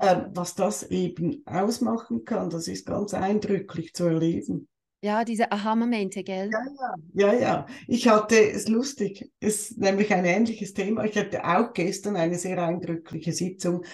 [0.00, 4.68] äh, was das eben ausmachen kann, das ist ganz eindrücklich zu erleben.
[5.04, 6.48] Ja, diese Aha-Momente, gell?
[6.50, 6.64] Ja,
[7.12, 7.66] ja, ja, ja.
[7.88, 11.04] Ich hatte, es lustig, ist nämlich ein ähnliches Thema.
[11.04, 13.84] Ich hatte auch gestern eine sehr eindrückliche Sitzung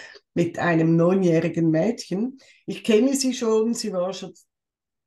[0.40, 2.38] mit einem neunjährigen Mädchen.
[2.64, 4.32] Ich kenne sie schon, sie war schon,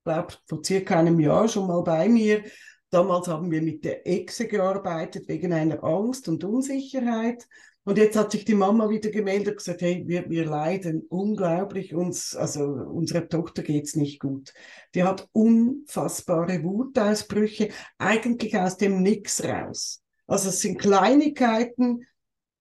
[0.04, 2.44] glaube vor circa einem Jahr schon mal bei mir.
[2.92, 7.48] Damals haben wir mit der Exe gearbeitet wegen einer Angst und Unsicherheit.
[7.84, 11.96] Und jetzt hat sich die Mama wieder gemeldet und gesagt, hey, wir, wir leiden unglaublich,
[11.96, 14.54] uns, also unserer Tochter geht's nicht gut.
[14.94, 20.04] Die hat unfassbare Wutausbrüche, eigentlich aus dem Nix raus.
[20.28, 22.06] Also es sind Kleinigkeiten,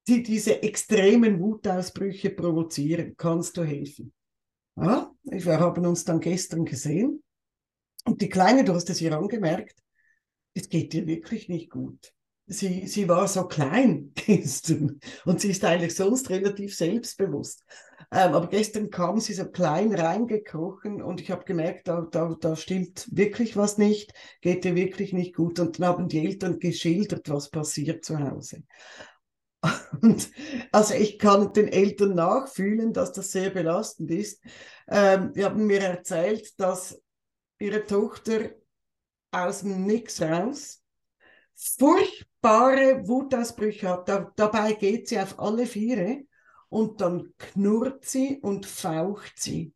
[0.09, 3.15] die diese extremen Wutausbrüche provozieren.
[3.17, 4.13] Kannst du helfen?
[4.77, 7.23] Ja, wir haben uns dann gestern gesehen
[8.05, 9.83] und die Kleine, du hast es ihr angemerkt,
[10.55, 12.13] es geht dir wirklich nicht gut.
[12.47, 17.65] sie, sie war so klein gestern und sie ist eigentlich sonst relativ selbstbewusst.
[18.11, 22.57] Ähm, aber gestern kam sie so klein reingekrochen und ich habe gemerkt, da, da, da
[22.57, 25.61] stimmt wirklich was nicht, geht ihr wirklich nicht gut.
[25.61, 28.65] Und dann haben die Eltern geschildert, was passiert zu Hause.
[30.03, 30.31] Und
[30.73, 34.43] also ich kann den Eltern nachfühlen, dass das sehr belastend ist.
[34.89, 37.01] Ähm, die haben mir erzählt, dass
[37.59, 38.51] ihre Tochter
[39.31, 40.83] aus dem Nix raus
[41.55, 44.09] furchtbare Wutausbrüche hat.
[44.09, 46.25] Da, dabei geht sie auf alle Viere
[46.69, 49.73] und dann knurrt sie und faucht sie.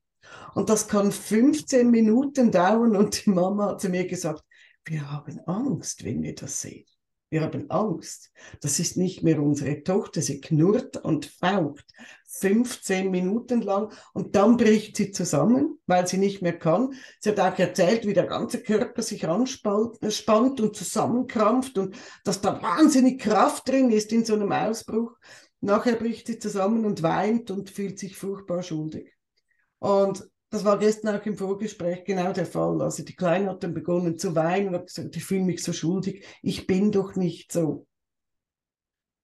[0.54, 4.42] Und das kann 15 Minuten dauern und die Mama hat zu mir gesagt,
[4.84, 6.86] wir haben Angst, wenn wir das sehen.
[7.28, 8.30] Wir haben Angst.
[8.60, 10.22] Das ist nicht mehr unsere Tochter.
[10.22, 11.84] Sie knurrt und faucht
[12.28, 16.94] 15 Minuten lang und dann bricht sie zusammen, weil sie nicht mehr kann.
[17.18, 22.62] Sie hat auch erzählt, wie der ganze Körper sich anspannt und zusammenkrampft und dass da
[22.62, 25.16] wahnsinnig Kraft drin ist in so einem Ausbruch.
[25.60, 29.12] Nachher bricht sie zusammen und weint und fühlt sich furchtbar schuldig.
[29.78, 32.80] Und das war gestern auch im Vorgespräch genau der Fall.
[32.80, 35.72] Also die Kleine hat dann begonnen zu weinen und hat gesagt, ich fühle mich so
[35.72, 37.86] schuldig, ich bin doch nicht so.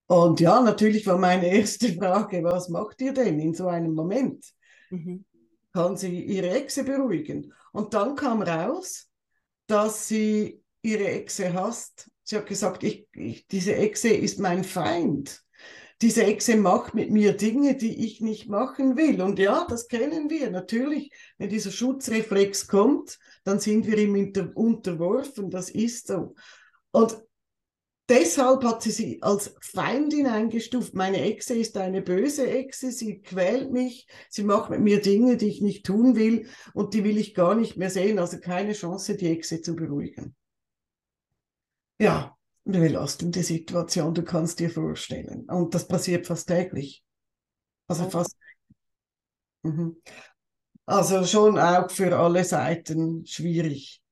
[0.06, 4.44] Und ja, natürlich war meine erste Frage, was macht ihr denn in so einem Moment?
[4.90, 5.24] Mhm.
[5.72, 7.54] Kann sie ihre Echse beruhigen?
[7.72, 9.08] Und dann kam raus,
[9.66, 12.10] dass sie ihre Echse hasst.
[12.24, 15.42] Sie hat gesagt, ich, ich, diese Echse ist mein Feind
[16.02, 19.22] diese Echse macht mit mir Dinge, die ich nicht machen will.
[19.22, 21.12] Und ja, das kennen wir natürlich.
[21.38, 25.48] Wenn dieser Schutzreflex kommt, dann sind wir ihm unterworfen.
[25.48, 26.34] Das ist so.
[26.90, 27.16] Und
[28.08, 30.92] deshalb hat sie sie als Feindin eingestuft.
[30.92, 32.90] Meine Echse ist eine böse Echse.
[32.90, 34.08] Sie quält mich.
[34.28, 36.48] Sie macht mit mir Dinge, die ich nicht tun will.
[36.74, 38.18] Und die will ich gar nicht mehr sehen.
[38.18, 40.34] Also keine Chance, die Echse zu beruhigen.
[42.00, 45.48] Ja, belastende Situation, du kannst dir vorstellen.
[45.48, 47.02] Und das passiert fast täglich.
[47.88, 48.36] Also fast.
[49.62, 49.96] Mhm.
[50.86, 54.02] Also schon auch für alle Seiten schwierig.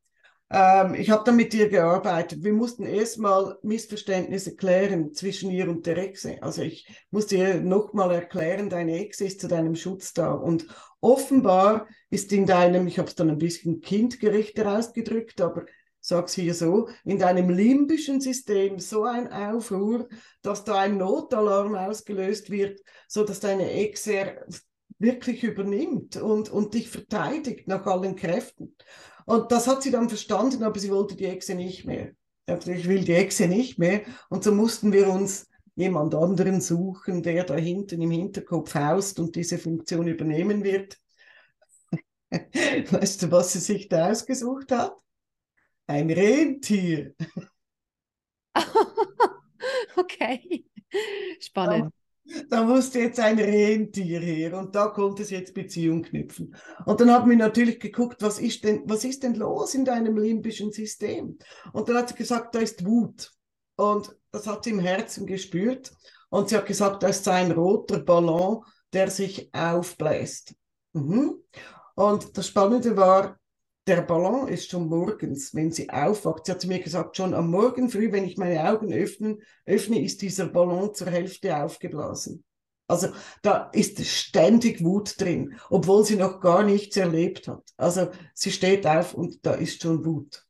[0.52, 2.42] Ähm, ich habe dann mit ihr gearbeitet.
[2.42, 6.42] Wir mussten erstmal Missverständnisse klären zwischen ihr und der Echse.
[6.42, 10.32] Also ich musste ihr nochmal erklären, deine Echse ist zu deinem Schutz da.
[10.32, 10.66] Und
[11.00, 15.66] offenbar ist in deinem, ich habe es dann ein bisschen kindgerechter ausgedrückt, aber
[16.10, 20.08] sag's hier so, in deinem limbischen System so ein Aufruhr,
[20.42, 24.44] dass da ein Notalarm ausgelöst wird, so dass deine Echse
[24.98, 28.76] wirklich übernimmt und, und dich verteidigt nach allen Kräften.
[29.24, 32.10] Und das hat sie dann verstanden, aber sie wollte die Echse nicht mehr.
[32.46, 34.02] Also ich will die Echse nicht mehr.
[34.28, 35.46] Und so mussten wir uns
[35.76, 40.98] jemand anderen suchen, der da hinten im Hinterkopf haust und diese Funktion übernehmen wird.
[42.90, 44.96] Weißt du, was sie sich da ausgesucht hat?
[45.90, 47.14] Ein Rentier.
[49.96, 50.64] okay,
[51.40, 51.92] spannend.
[52.24, 56.54] Da, da, musste jetzt ein Rentier her und da konnte es jetzt Beziehung knüpfen.
[56.86, 60.16] Und dann haben wir natürlich geguckt, was ist denn, was ist denn los in deinem
[60.16, 61.36] limbischen System?
[61.72, 63.32] Und dann hat sie gesagt, da ist Wut.
[63.74, 65.90] Und das hat sie im Herzen gespürt.
[66.28, 70.54] Und sie hat gesagt, das ist ein roter Ballon, der sich aufbläst.
[70.92, 71.42] Mhm.
[71.96, 73.39] Und das Spannende war,
[73.86, 76.46] der Ballon ist schon morgens, wenn sie aufwacht.
[76.46, 80.02] Sie hat zu mir gesagt, schon am Morgen früh, wenn ich meine Augen öffne, öffne
[80.02, 82.44] ist dieser Ballon zur Hälfte aufgeblasen.
[82.86, 83.08] Also
[83.42, 87.62] da ist ständig Wut drin, obwohl sie noch gar nichts erlebt hat.
[87.76, 90.44] Also sie steht auf und da ist schon Wut.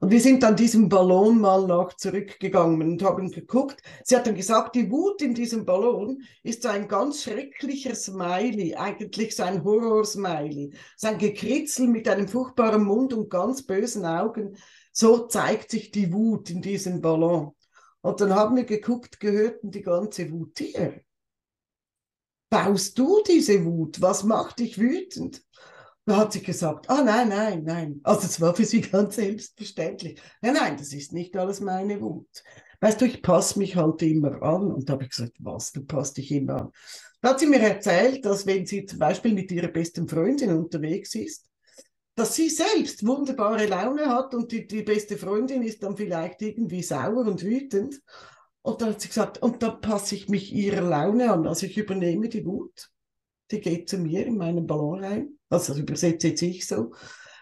[0.00, 3.82] Und wir sind dann diesem Ballon mal nach zurückgegangen und haben geguckt.
[4.04, 8.74] Sie hat dann gesagt, die Wut in diesem Ballon ist so ein ganz schrecklicher Smiley,
[8.76, 10.72] eigentlich so ein Horror-Smiley.
[10.96, 14.56] So ein Gekritzel mit einem furchtbaren Mund und ganz bösen Augen.
[14.92, 17.52] So zeigt sich die Wut in diesem Ballon.
[18.02, 21.00] Und dann haben wir geguckt, gehörten die ganze Wut dir?
[22.48, 24.00] Baust du diese Wut?
[24.00, 25.42] Was macht dich wütend?
[26.10, 28.00] Da hat sie gesagt, ah nein, nein, nein.
[28.02, 30.20] Also es war für sie ganz selbstverständlich.
[30.42, 32.26] Nein, nein, das ist nicht alles meine Wut.
[32.80, 34.72] Weißt du, ich passe mich halt immer an.
[34.72, 36.72] Und da habe ich gesagt, was, du passt dich immer an.
[37.20, 41.14] Da hat sie mir erzählt, dass wenn sie zum Beispiel mit ihrer besten Freundin unterwegs
[41.14, 41.48] ist,
[42.16, 46.82] dass sie selbst wunderbare Laune hat und die, die beste Freundin ist dann vielleicht irgendwie
[46.82, 48.02] sauer und wütend.
[48.62, 51.46] Und dann hat sie gesagt, und da passe ich mich ihrer Laune an.
[51.46, 52.90] Also ich übernehme die Wut.
[53.50, 56.92] Die geht zu mir in meinen Ballon rein also das übersetze jetzt ich so,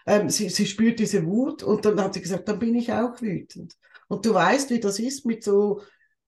[0.05, 3.21] ähm, sie, sie spürt diese Wut und dann hat sie gesagt, dann bin ich auch
[3.21, 3.75] wütend.
[4.07, 5.81] Und du weißt, wie das ist mit so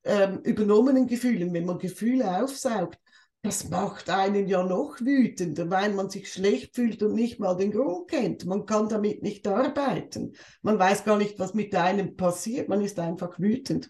[0.04, 3.00] ähm, übernommenen Gefühlen, wenn man Gefühle aufsaugt,
[3.44, 7.72] das macht einen ja noch wütender, weil man sich schlecht fühlt und nicht mal den
[7.72, 8.46] Grund kennt.
[8.46, 10.34] Man kann damit nicht arbeiten.
[10.62, 12.70] Man weiß gar nicht, was mit einem passiert.
[12.70, 13.90] Man ist einfach wütend.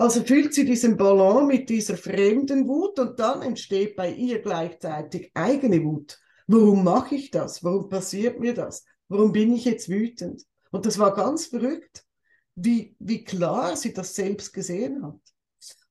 [0.00, 5.30] Also fühlt sie diesen Ballon mit dieser fremden Wut und dann entsteht bei ihr gleichzeitig
[5.34, 6.18] eigene Wut.
[6.46, 7.62] Warum mache ich das?
[7.62, 8.86] Warum passiert mir das?
[9.08, 10.46] Warum bin ich jetzt wütend?
[10.70, 12.06] Und das war ganz verrückt,
[12.54, 15.20] wie, wie klar sie das selbst gesehen hat.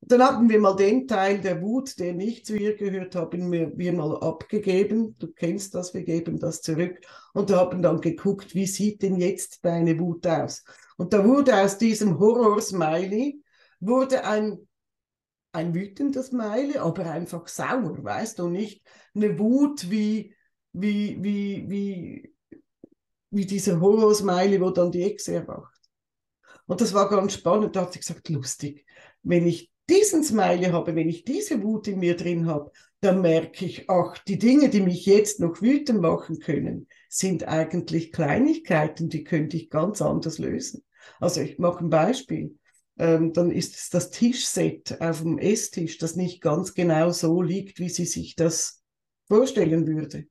[0.01, 3.77] Dann hatten wir mal den Teil der Wut, der nicht zu ihr gehört, haben wir,
[3.77, 5.17] wir mal abgegeben.
[5.19, 6.99] Du kennst das, wir geben das zurück
[7.35, 10.63] und haben dann geguckt, wie sieht denn jetzt deine Wut aus?
[10.97, 13.43] Und da wurde aus diesem Horror-Smiley
[13.79, 14.67] wurde ein,
[15.51, 18.83] ein wütender Smiley, aber einfach sauer, weißt du, nicht
[19.15, 20.35] eine Wut wie,
[20.73, 22.35] wie, wie, wie,
[23.31, 25.79] wie dieser Horror-Smiley, wo dann die Ex erwacht.
[26.67, 28.85] Und das war ganz spannend, da hat sie gesagt, lustig,
[29.23, 33.65] wenn ich diesen Smiley habe, wenn ich diese Wut in mir drin habe, dann merke
[33.65, 39.23] ich, ach, die Dinge, die mich jetzt noch wütend machen können, sind eigentlich Kleinigkeiten, die
[39.23, 40.83] könnte ich ganz anders lösen.
[41.19, 42.58] Also ich mache ein Beispiel.
[42.99, 47.79] Ähm, dann ist es das Tischset auf dem Esstisch, das nicht ganz genau so liegt,
[47.79, 48.83] wie sie sich das
[49.27, 50.27] vorstellen würde.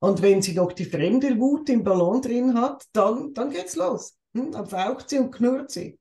[0.00, 4.16] Und wenn sie noch die fremde Wut im Ballon drin hat, dann, dann geht's los.
[4.34, 4.52] Hm?
[4.52, 5.98] Dann faucht sie und knurrt sie.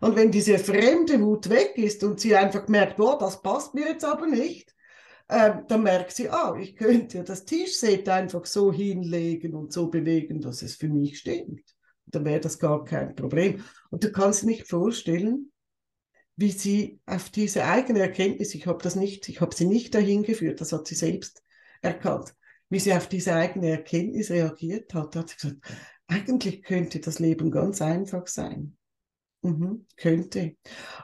[0.00, 3.88] Und wenn diese fremde Wut weg ist und sie einfach merkt, oh, das passt mir
[3.88, 4.74] jetzt aber nicht,
[5.28, 10.40] äh, dann merkt sie, ah, ich könnte das Tischset einfach so hinlegen und so bewegen,
[10.40, 11.62] dass es für mich stimmt.
[12.06, 13.62] Dann wäre das gar kein Problem.
[13.90, 15.52] Und du kannst nicht vorstellen,
[16.40, 20.22] wie sie auf diese eigene Erkenntnis, ich habe das nicht, ich habe sie nicht dahin
[20.22, 21.44] geführt, das hat sie selbst
[21.82, 22.34] erkannt,
[22.70, 25.58] wie sie auf diese eigene Erkenntnis reagiert hat, hat sie gesagt,
[26.06, 28.78] eigentlich könnte das Leben ganz einfach sein.
[29.42, 30.56] Mhm, könnte.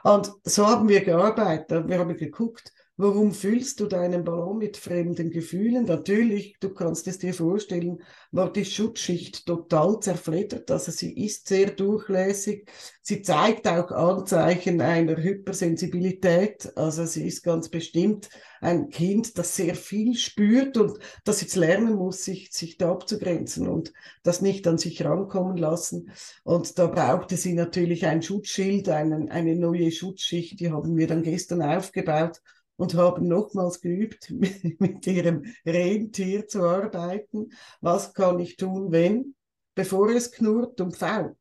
[0.03, 1.87] Und so haben wir gearbeitet.
[1.87, 5.85] Wir haben geguckt, Warum füllst du deinen Ballon mit fremden Gefühlen?
[5.85, 10.71] Natürlich, du kannst es dir vorstellen, war die Schutzschicht total zerfleddert.
[10.71, 12.67] Also sie ist sehr durchlässig.
[13.03, 16.75] Sie zeigt auch Anzeichen einer Hypersensibilität.
[16.75, 18.29] Also sie ist ganz bestimmt
[18.61, 23.67] ein Kind, das sehr viel spürt und das jetzt lernen muss, sich, sich da abzugrenzen
[23.67, 26.09] und das nicht an sich rankommen lassen.
[26.43, 31.21] Und da brauchte sie natürlich ein Schutzschild, einen, eine neue Schutzschicht, die haben wir dann
[31.21, 32.41] gestern aufgebaut
[32.77, 34.31] und haben nochmals geübt,
[34.79, 37.51] mit ihrem Rentier zu arbeiten.
[37.81, 39.35] Was kann ich tun, wenn,
[39.75, 41.35] bevor es knurrt und faucht?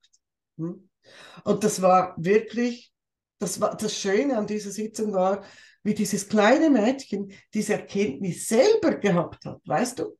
[0.58, 0.88] Hm?
[1.44, 2.92] Und das war wirklich,
[3.38, 5.44] das war das Schöne an dieser Sitzung war,
[5.84, 10.18] wie dieses kleine Mädchen diese Erkenntnis selber gehabt hat, weißt du?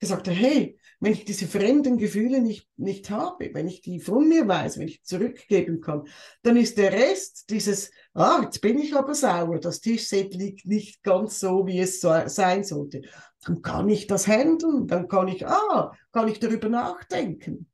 [0.00, 4.46] Gesagt hey, wenn ich diese fremden Gefühle nicht, nicht habe, wenn ich die von mir
[4.46, 6.04] weiß, wenn ich zurückgeben kann,
[6.42, 11.02] dann ist der Rest dieses, ah, jetzt bin ich aber sauer, das Tischset liegt nicht
[11.02, 13.02] ganz so, wie es so sein sollte.
[13.44, 17.68] Dann kann ich das handeln, dann kann ich, ah, kann ich darüber nachdenken,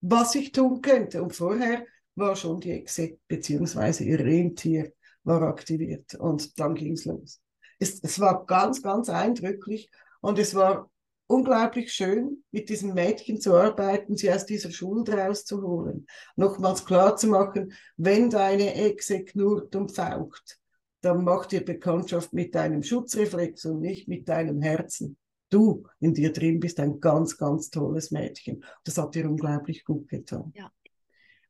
[0.00, 1.22] was ich tun könnte.
[1.22, 1.84] Und vorher
[2.14, 4.92] war schon die Exe, beziehungsweise ihr Rentier
[5.24, 7.40] war aktiviert und dann ging es los.
[7.78, 10.90] Es war ganz, ganz eindrücklich und es war
[11.26, 16.06] unglaublich schön, mit diesem Mädchen zu arbeiten, sie aus dieser Schuld rauszuholen.
[16.36, 20.58] Nochmals klar zu machen, wenn deine Exe knurrt und faucht,
[21.00, 25.16] dann mach dir Bekanntschaft mit deinem Schutzreflex und nicht mit deinem Herzen.
[25.50, 28.64] Du in dir drin bist ein ganz, ganz tolles Mädchen.
[28.84, 30.52] Das hat dir unglaublich gut getan.
[30.56, 30.72] Ja,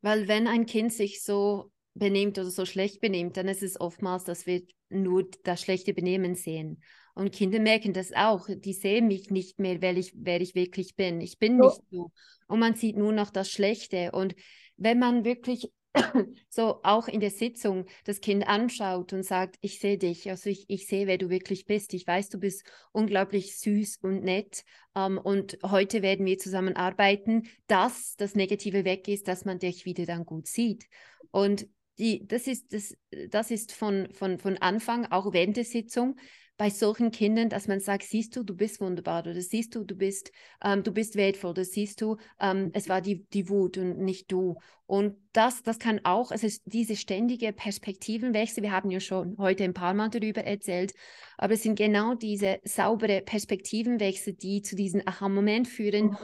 [0.02, 4.24] weil wenn ein Kind sich so benimmt oder so schlecht benimmt, dann ist es oftmals,
[4.24, 6.82] dass wir nur das schlechte Benehmen sehen.
[7.16, 8.46] Und Kinder merken das auch.
[8.50, 11.22] Die sehen mich nicht mehr, wer ich, wer ich wirklich bin.
[11.22, 12.12] Ich bin nicht so.
[12.46, 14.12] Und man sieht nur noch das Schlechte.
[14.12, 14.34] Und
[14.76, 15.72] wenn man wirklich
[16.50, 20.66] so auch in der Sitzung das Kind anschaut und sagt, ich sehe dich, also ich,
[20.68, 21.94] ich sehe, wer du wirklich bist.
[21.94, 24.62] Ich weiß, du bist unglaublich süß und nett.
[24.94, 29.86] Ähm, und heute werden wir zusammen arbeiten, dass das Negative weg ist, dass man dich
[29.86, 30.84] wieder dann gut sieht.
[31.30, 31.66] Und
[31.98, 32.96] die, das ist, das,
[33.30, 36.16] das ist von, von, von Anfang, auch während der Sitzung,
[36.58, 39.94] bei solchen Kindern, dass man sagt, siehst du, du bist wunderbar oder siehst du, du
[39.94, 40.32] bist,
[40.64, 44.32] ähm, du bist wertvoll oder siehst du, ähm, es war die, die Wut und nicht
[44.32, 44.56] du.
[44.86, 49.64] Und das, das kann auch, es ist diese ständige Perspektivenwechsel, wir haben ja schon heute
[49.64, 50.94] ein paar Mal darüber erzählt,
[51.36, 56.16] aber es sind genau diese saubere Perspektivenwechsel, die zu diesem Aha-Moment führen, mhm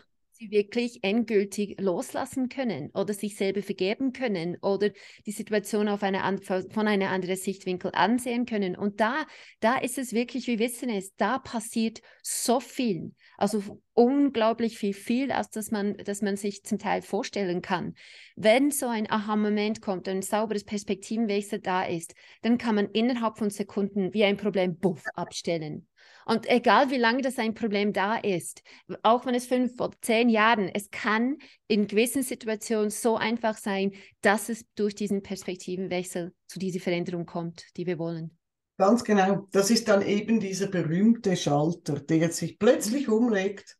[0.42, 4.90] sie wirklich endgültig loslassen können oder sich selber vergeben können oder
[5.26, 8.76] die Situation auf eine, von einer anderen Sichtwinkel ansehen können.
[8.76, 9.24] Und da,
[9.60, 13.62] da ist es wirklich, wir wissen es, da passiert so viel, also
[13.94, 17.94] unglaublich viel, viel, als dass man, dass man sich zum Teil vorstellen kann.
[18.34, 23.50] Wenn so ein Aha-Moment kommt, ein sauberes Perspektivenwechsel da ist, dann kann man innerhalb von
[23.50, 25.86] Sekunden wie ein Problem buff abstellen.
[26.26, 28.62] Und egal wie lange das ein Problem da ist,
[29.02, 33.92] auch wenn es fünf oder zehn Jahren, es kann in gewissen Situationen so einfach sein,
[34.20, 38.36] dass es durch diesen Perspektivenwechsel zu dieser Veränderung kommt, die wir wollen.
[38.78, 39.46] Ganz genau.
[39.52, 43.76] Das ist dann eben dieser berühmte Schalter, der sich plötzlich umlegt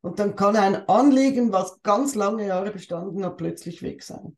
[0.00, 4.36] und dann kann ein Anliegen, was ganz lange Jahre bestanden hat, plötzlich weg sein.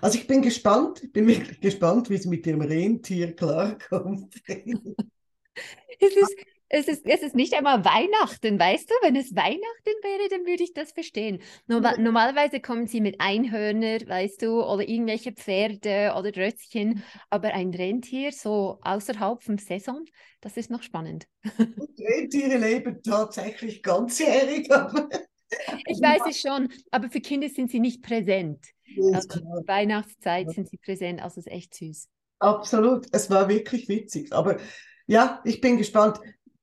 [0.00, 4.34] Also ich bin gespannt, ich bin wirklich gespannt, wie es mit dem Rentier klarkommt.
[4.46, 6.36] es ist,
[6.70, 8.94] es ist, es ist nicht einmal Weihnachten, weißt du?
[9.02, 11.40] Wenn es Weihnachten wäre, dann würde ich das verstehen.
[11.66, 17.02] Normal, normalerweise kommen sie mit Einhörner, weißt du, oder irgendwelche Pferde oder Rötzchen.
[17.30, 20.04] Aber ein Rentier so außerhalb vom Saison,
[20.40, 21.26] das ist noch spannend.
[21.58, 24.68] Und Rentiere leben tatsächlich ganzjährig.
[25.86, 28.64] ich weiß es schon, aber für Kinder sind sie nicht präsent.
[29.12, 32.08] Also Weihnachtszeit sind sie präsent, also es ist echt süß.
[32.40, 34.32] Absolut, es war wirklich witzig.
[34.32, 34.58] Aber
[35.06, 36.20] ja, ich bin gespannt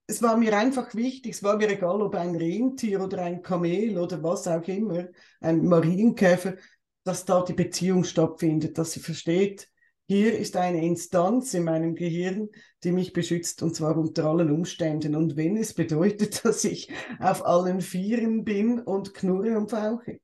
[0.08, 3.98] es war mir einfach wichtig, es war mir egal, ob ein Rentier oder ein Kamel
[3.98, 5.08] oder was auch immer,
[5.40, 6.56] ein Marienkäfer,
[7.04, 9.68] dass da die Beziehung stattfindet, dass sie versteht,
[10.08, 12.50] hier ist eine Instanz in meinem Gehirn,
[12.84, 15.16] die mich beschützt und zwar unter allen Umständen.
[15.16, 20.20] Und wenn es bedeutet, dass ich auf allen Vieren bin und knurre und fauche.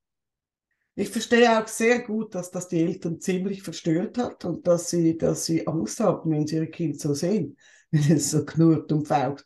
[0.94, 5.18] Ich verstehe auch sehr gut, dass das die Eltern ziemlich verstört hat und dass sie,
[5.18, 7.58] dass sie Angst haben, wenn sie ihr Kind so sehen,
[7.92, 9.46] wenn es so knurrt und faucht.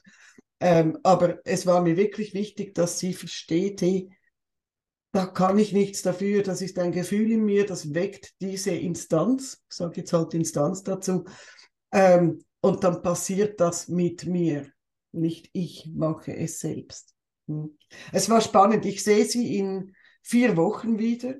[0.59, 4.09] Ähm, aber es war mir wirklich wichtig, dass sie versteht, hey,
[5.11, 9.63] da kann ich nichts dafür, das ist ein Gefühl in mir, das weckt diese Instanz,
[9.69, 11.25] ich sage jetzt halt Instanz dazu,
[11.91, 14.69] ähm, und dann passiert das mit mir,
[15.11, 17.13] nicht ich mache es selbst.
[17.47, 17.77] Hm.
[18.11, 21.35] Es war spannend, ich sehe sie in vier Wochen wieder.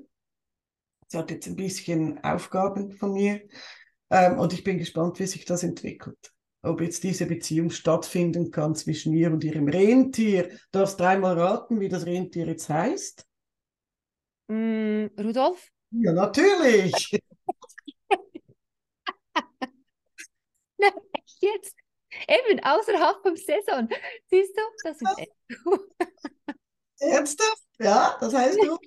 [1.08, 3.42] Sie hat jetzt ein bisschen Aufgaben von mir
[4.10, 6.32] ähm, und ich bin gespannt, wie sich das entwickelt
[6.66, 10.48] ob jetzt diese Beziehung stattfinden kann zwischen ihr und ihrem Rentier.
[10.48, 13.26] Du darfst dreimal raten, wie das Rentier jetzt heißt.
[14.48, 15.70] Mm, Rudolf?
[15.90, 17.18] Ja, natürlich.
[20.78, 20.88] Na,
[21.40, 21.76] jetzt.
[22.28, 23.88] Eben außerhalb vom Saison.
[24.30, 25.32] Siehst du, das ist echt
[27.00, 27.62] Ernsthaft?
[27.78, 28.78] Ja, das heißt du.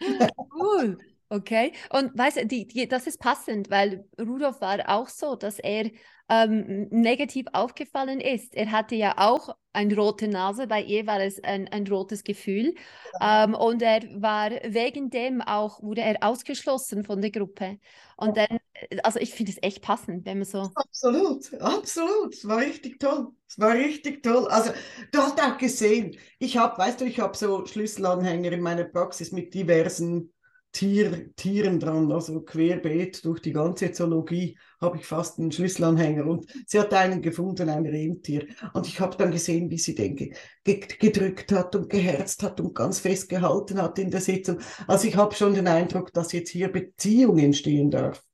[0.52, 0.98] cool.
[1.30, 1.72] Okay.
[1.90, 5.90] Und weißt du, die, die, das ist passend, weil Rudolf war auch so, dass er
[6.28, 8.54] ähm, negativ aufgefallen ist.
[8.54, 12.74] Er hatte ja auch eine rote Nase, bei ihr war es ein, ein rotes Gefühl.
[13.20, 17.78] Ähm, und er war wegen dem auch, wurde er ausgeschlossen von der Gruppe.
[18.16, 18.58] Und dann,
[19.04, 20.70] also ich finde es echt passend, wenn man so.
[20.74, 22.34] Absolut, absolut.
[22.34, 23.28] Es war richtig toll.
[23.46, 24.48] Es war richtig toll.
[24.48, 24.72] Also
[25.12, 29.32] du hast auch gesehen, ich habe, weißt du, ich habe so Schlüsselanhänger in meiner Praxis
[29.32, 30.32] mit diversen
[30.72, 36.46] Tier, Tieren dran, also querbeet durch die ganze Zoologie habe ich fast einen Schlüsselanhänger und
[36.66, 40.32] sie hat einen gefunden, ein Rentier und ich habe dann gesehen, wie sie den ge
[40.64, 44.58] gedrückt hat und geherzt hat und ganz fest gehalten hat in der Sitzung.
[44.86, 48.27] Also ich habe schon den Eindruck, dass jetzt hier Beziehung entstehen darf.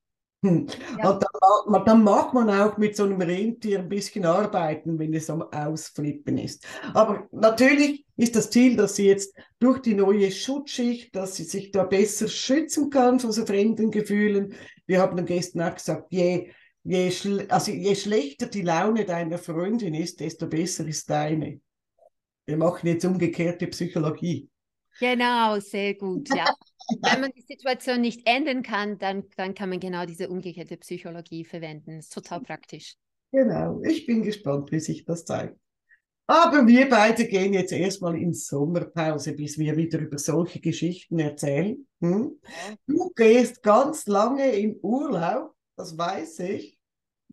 [0.45, 1.11] Ja.
[1.11, 5.31] Und dann, dann, mag man auch mit so einem Rentier ein bisschen arbeiten, wenn es
[5.31, 6.67] am Ausflippen ist.
[6.93, 11.71] Aber natürlich ist das Ziel, dass sie jetzt durch die neue Schutzschicht, dass sie sich
[11.71, 14.55] da besser schützen kann vor so fremden Gefühlen.
[14.87, 16.51] Wir haben dann gestern auch gesagt, je,
[16.83, 17.11] je,
[17.49, 21.61] also je schlechter die Laune deiner Freundin ist, desto besser ist deine.
[22.47, 24.49] Wir machen jetzt umgekehrte Psychologie.
[25.01, 26.55] Genau, sehr gut, ja.
[27.03, 31.45] Wenn man die Situation nicht ändern kann, dann, dann kann man genau diese umgekehrte Psychologie
[31.45, 31.97] verwenden.
[31.97, 32.97] Das ist total praktisch.
[33.33, 35.59] Genau, ich bin gespannt, wie sich das zeigt.
[36.27, 41.87] Aber wir beide gehen jetzt erstmal in Sommerpause, bis wir wieder über solche Geschichten erzählen.
[42.01, 42.41] Hm?
[42.87, 46.79] Du gehst ganz lange in Urlaub, das weiß ich.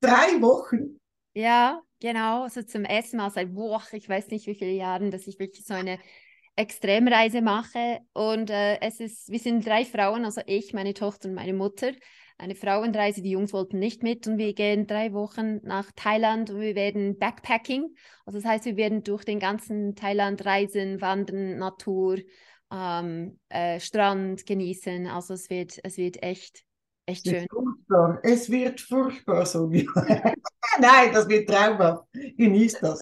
[0.02, 0.99] Drei Wochen.
[1.34, 2.43] Ja, genau.
[2.43, 5.66] Also zum ersten Mal seit, boah, ich weiß nicht wie viele Jahren, dass ich wirklich
[5.66, 5.97] so eine
[6.56, 7.99] Extremreise mache.
[8.14, 11.91] Und äh, es ist, wir sind drei Frauen, also ich, meine Tochter und meine Mutter.
[12.38, 16.60] Eine Frauenreise, die Jungs wollten nicht mit und wir gehen drei Wochen nach Thailand und
[16.60, 17.93] wir werden Backpacking.
[18.26, 22.18] Also das heißt, wir werden durch den ganzen Thailand reisen, wandern, Natur,
[22.72, 25.06] ähm, äh, Strand genießen.
[25.06, 26.64] Also es wird, es wird echt,
[27.06, 27.45] echt schön.
[27.47, 28.20] Furchtbar.
[28.24, 29.68] Es wird furchtbar, so
[30.80, 32.06] Nein, das wird traumhaft.
[32.12, 33.02] Genieß das.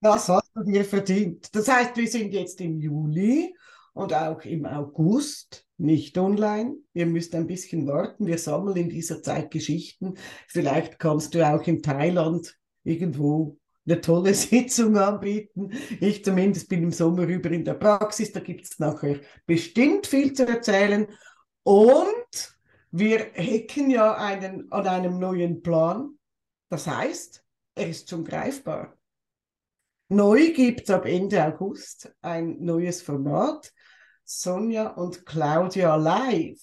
[0.00, 1.54] Das hast dir verdient.
[1.54, 3.54] Das heißt, wir sind jetzt im Juli
[3.92, 6.76] und auch im August nicht online.
[6.94, 8.26] Ihr müsst ein bisschen warten.
[8.26, 10.14] Wir sammeln in dieser Zeit Geschichten.
[10.48, 15.70] Vielleicht kannst du auch in Thailand irgendwo eine tolle Sitzung anbieten.
[16.00, 18.32] Ich zumindest bin im Sommer über in der Praxis.
[18.32, 21.06] Da gibt es nachher bestimmt viel zu erzählen.
[21.62, 22.56] Und
[22.90, 26.18] wir hacken ja einen, an einem neuen Plan.
[26.68, 27.44] Das heißt,
[27.74, 28.95] er ist schon greifbar.
[30.08, 33.72] Neu gibt es ab Ende August ein neues Format.
[34.24, 36.60] Sonja und Claudia live.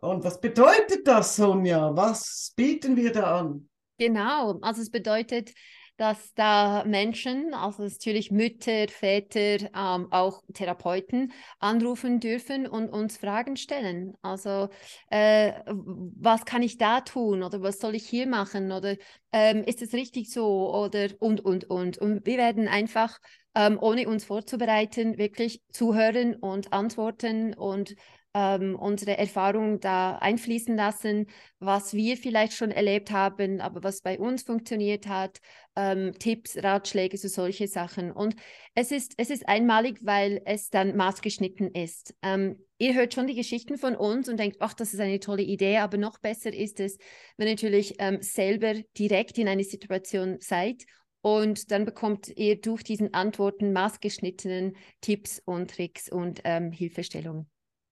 [0.00, 1.94] Und was bedeutet das, Sonja?
[1.94, 3.68] Was bieten wir da an?
[3.98, 5.52] Genau, also es bedeutet,
[5.98, 13.56] dass da Menschen, also natürlich Mütter, Väter, ähm, auch Therapeuten anrufen dürfen und uns Fragen
[13.56, 14.16] stellen.
[14.22, 14.68] Also
[15.10, 18.96] äh, was kann ich da tun oder was soll ich hier machen oder
[19.32, 21.98] ähm, ist es richtig so oder und, und, und.
[21.98, 23.18] Und wir werden einfach,
[23.56, 27.96] ähm, ohne uns vorzubereiten, wirklich zuhören und antworten und
[28.34, 31.26] ähm, unsere Erfahrungen da einfließen lassen,
[31.58, 35.38] was wir vielleicht schon erlebt haben, aber was bei uns funktioniert hat,
[35.76, 38.12] ähm, Tipps, Ratschläge, so solche Sachen.
[38.12, 38.36] Und
[38.74, 42.14] es ist, es ist einmalig, weil es dann maßgeschnitten ist.
[42.22, 45.42] Ähm, ihr hört schon die Geschichten von uns und denkt, ach, das ist eine tolle
[45.42, 46.98] Idee, aber noch besser ist es,
[47.36, 50.84] wenn ihr natürlich ähm, selber direkt in einer Situation seid
[51.20, 57.48] und dann bekommt ihr durch diesen Antworten maßgeschnittenen Tipps und Tricks und ähm, Hilfestellungen.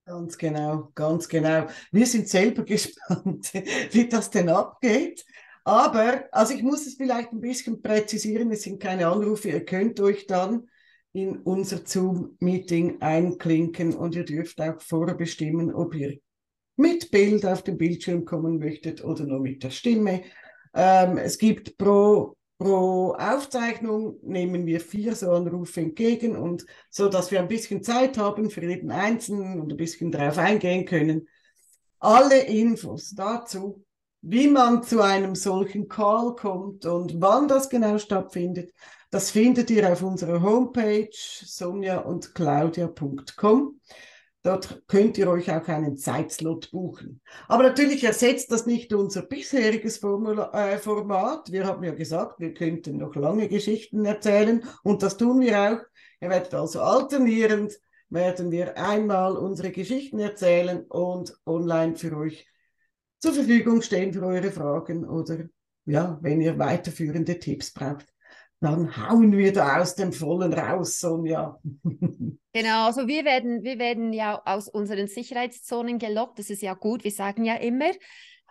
[0.07, 1.67] Ganz genau, ganz genau.
[1.91, 3.51] Wir sind selber gespannt,
[3.91, 5.25] wie das denn abgeht.
[5.65, 9.99] Aber, also ich muss es vielleicht ein bisschen präzisieren, es sind keine Anrufe, ihr könnt
[9.99, 10.69] euch dann
[11.11, 16.19] in unser Zoom-Meeting einklinken und ihr dürft auch vorbestimmen, ob ihr
[16.77, 20.23] mit Bild auf den Bildschirm kommen möchtet oder nur mit der Stimme.
[20.73, 27.29] Ähm, es gibt pro Pro Aufzeichnung nehmen wir vier so Anrufe entgegen und so, dass
[27.29, 31.27] wir ein bisschen Zeit haben für jeden Einzelnen und ein bisschen darauf eingehen können.
[31.99, 33.83] Alle Infos dazu,
[34.21, 38.73] wie man zu einem solchen Call kommt und wann das genau stattfindet,
[39.11, 43.79] das findet ihr auf unserer Homepage sonja und claudia.com.
[44.47, 47.19] Dort könnt ihr euch auch einen Zeitslot buchen.
[47.49, 51.51] Aber natürlich ersetzt das nicht unser bisheriges Formula äh, Format.
[51.51, 55.79] Wir haben ja gesagt, wir könnten noch lange Geschichten erzählen und das tun wir auch.
[56.21, 57.77] Ihr werdet also alternierend,
[58.07, 62.47] werden wir einmal unsere Geschichten erzählen und online für euch
[63.19, 65.39] zur Verfügung stehen für eure Fragen oder
[65.83, 68.05] ja, wenn ihr weiterführende Tipps braucht
[68.59, 71.59] dann hauen wir da aus dem Vollen raus, Sonja.
[72.57, 76.39] genau, also wir werden, wir werden ja aus unseren Sicherheitszonen gelockt.
[76.39, 77.03] Das ist ja gut.
[77.03, 77.91] Wir sagen ja immer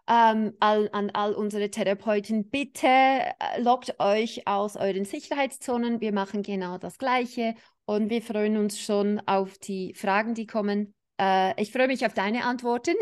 [0.09, 6.01] ähm, all, an all unsere Therapeuten, bitte äh, lockt euch aus euren Sicherheitszonen.
[6.01, 7.55] Wir machen genau das Gleiche
[7.85, 10.95] und wir freuen uns schon auf die Fragen, die kommen.
[11.21, 12.95] Äh, ich freue mich auf deine Antworten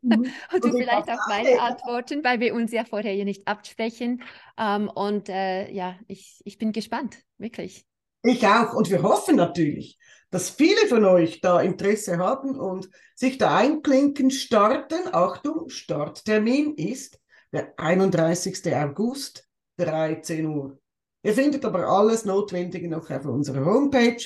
[0.00, 0.32] mhm.
[0.52, 4.22] und du vielleicht auf meine Antworten, weil wir uns ja vorher hier nicht absprechen.
[4.58, 7.84] Ähm, und äh, ja, ich, ich bin gespannt, wirklich.
[8.26, 8.74] Ich auch.
[8.74, 9.98] Und wir hoffen natürlich,
[10.30, 15.08] dass viele von euch da Interesse haben und sich da einklinken, starten.
[15.12, 17.20] Achtung, Starttermin ist
[17.52, 18.74] der 31.
[18.74, 19.48] August,
[19.78, 20.78] 13 Uhr.
[21.22, 24.24] Ihr findet aber alles Notwendige noch auf unserer Homepage.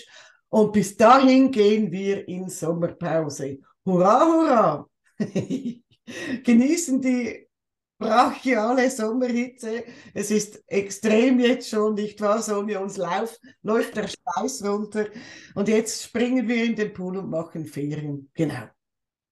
[0.49, 3.59] Und bis dahin gehen wir in Sommerpause.
[3.85, 4.89] Hurra, hurra!
[6.43, 7.50] Genießen die
[8.01, 9.85] brachiale Sommerhitze.
[10.15, 12.81] Es ist extrem jetzt schon, nicht wahr, Sonja?
[12.81, 15.07] Uns lauf, läuft der Schweiß runter.
[15.55, 18.31] Und jetzt springen wir in den Pool und machen Ferien.
[18.35, 18.65] Genau.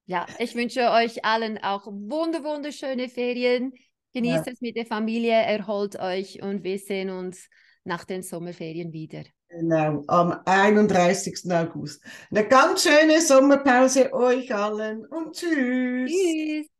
[0.06, 3.72] Ja, ich wünsche euch allen auch wunder, wunderschöne Ferien.
[4.14, 4.52] Genießt ja.
[4.52, 7.48] es mit der Familie, erholt euch und wir sehen uns
[7.84, 9.24] nach den Sommerferien wieder.
[9.48, 11.50] Genau, am 31.
[11.50, 12.02] August.
[12.30, 16.10] Eine ganz schöne Sommerpause euch allen und tschüss.
[16.10, 16.77] Tschüss.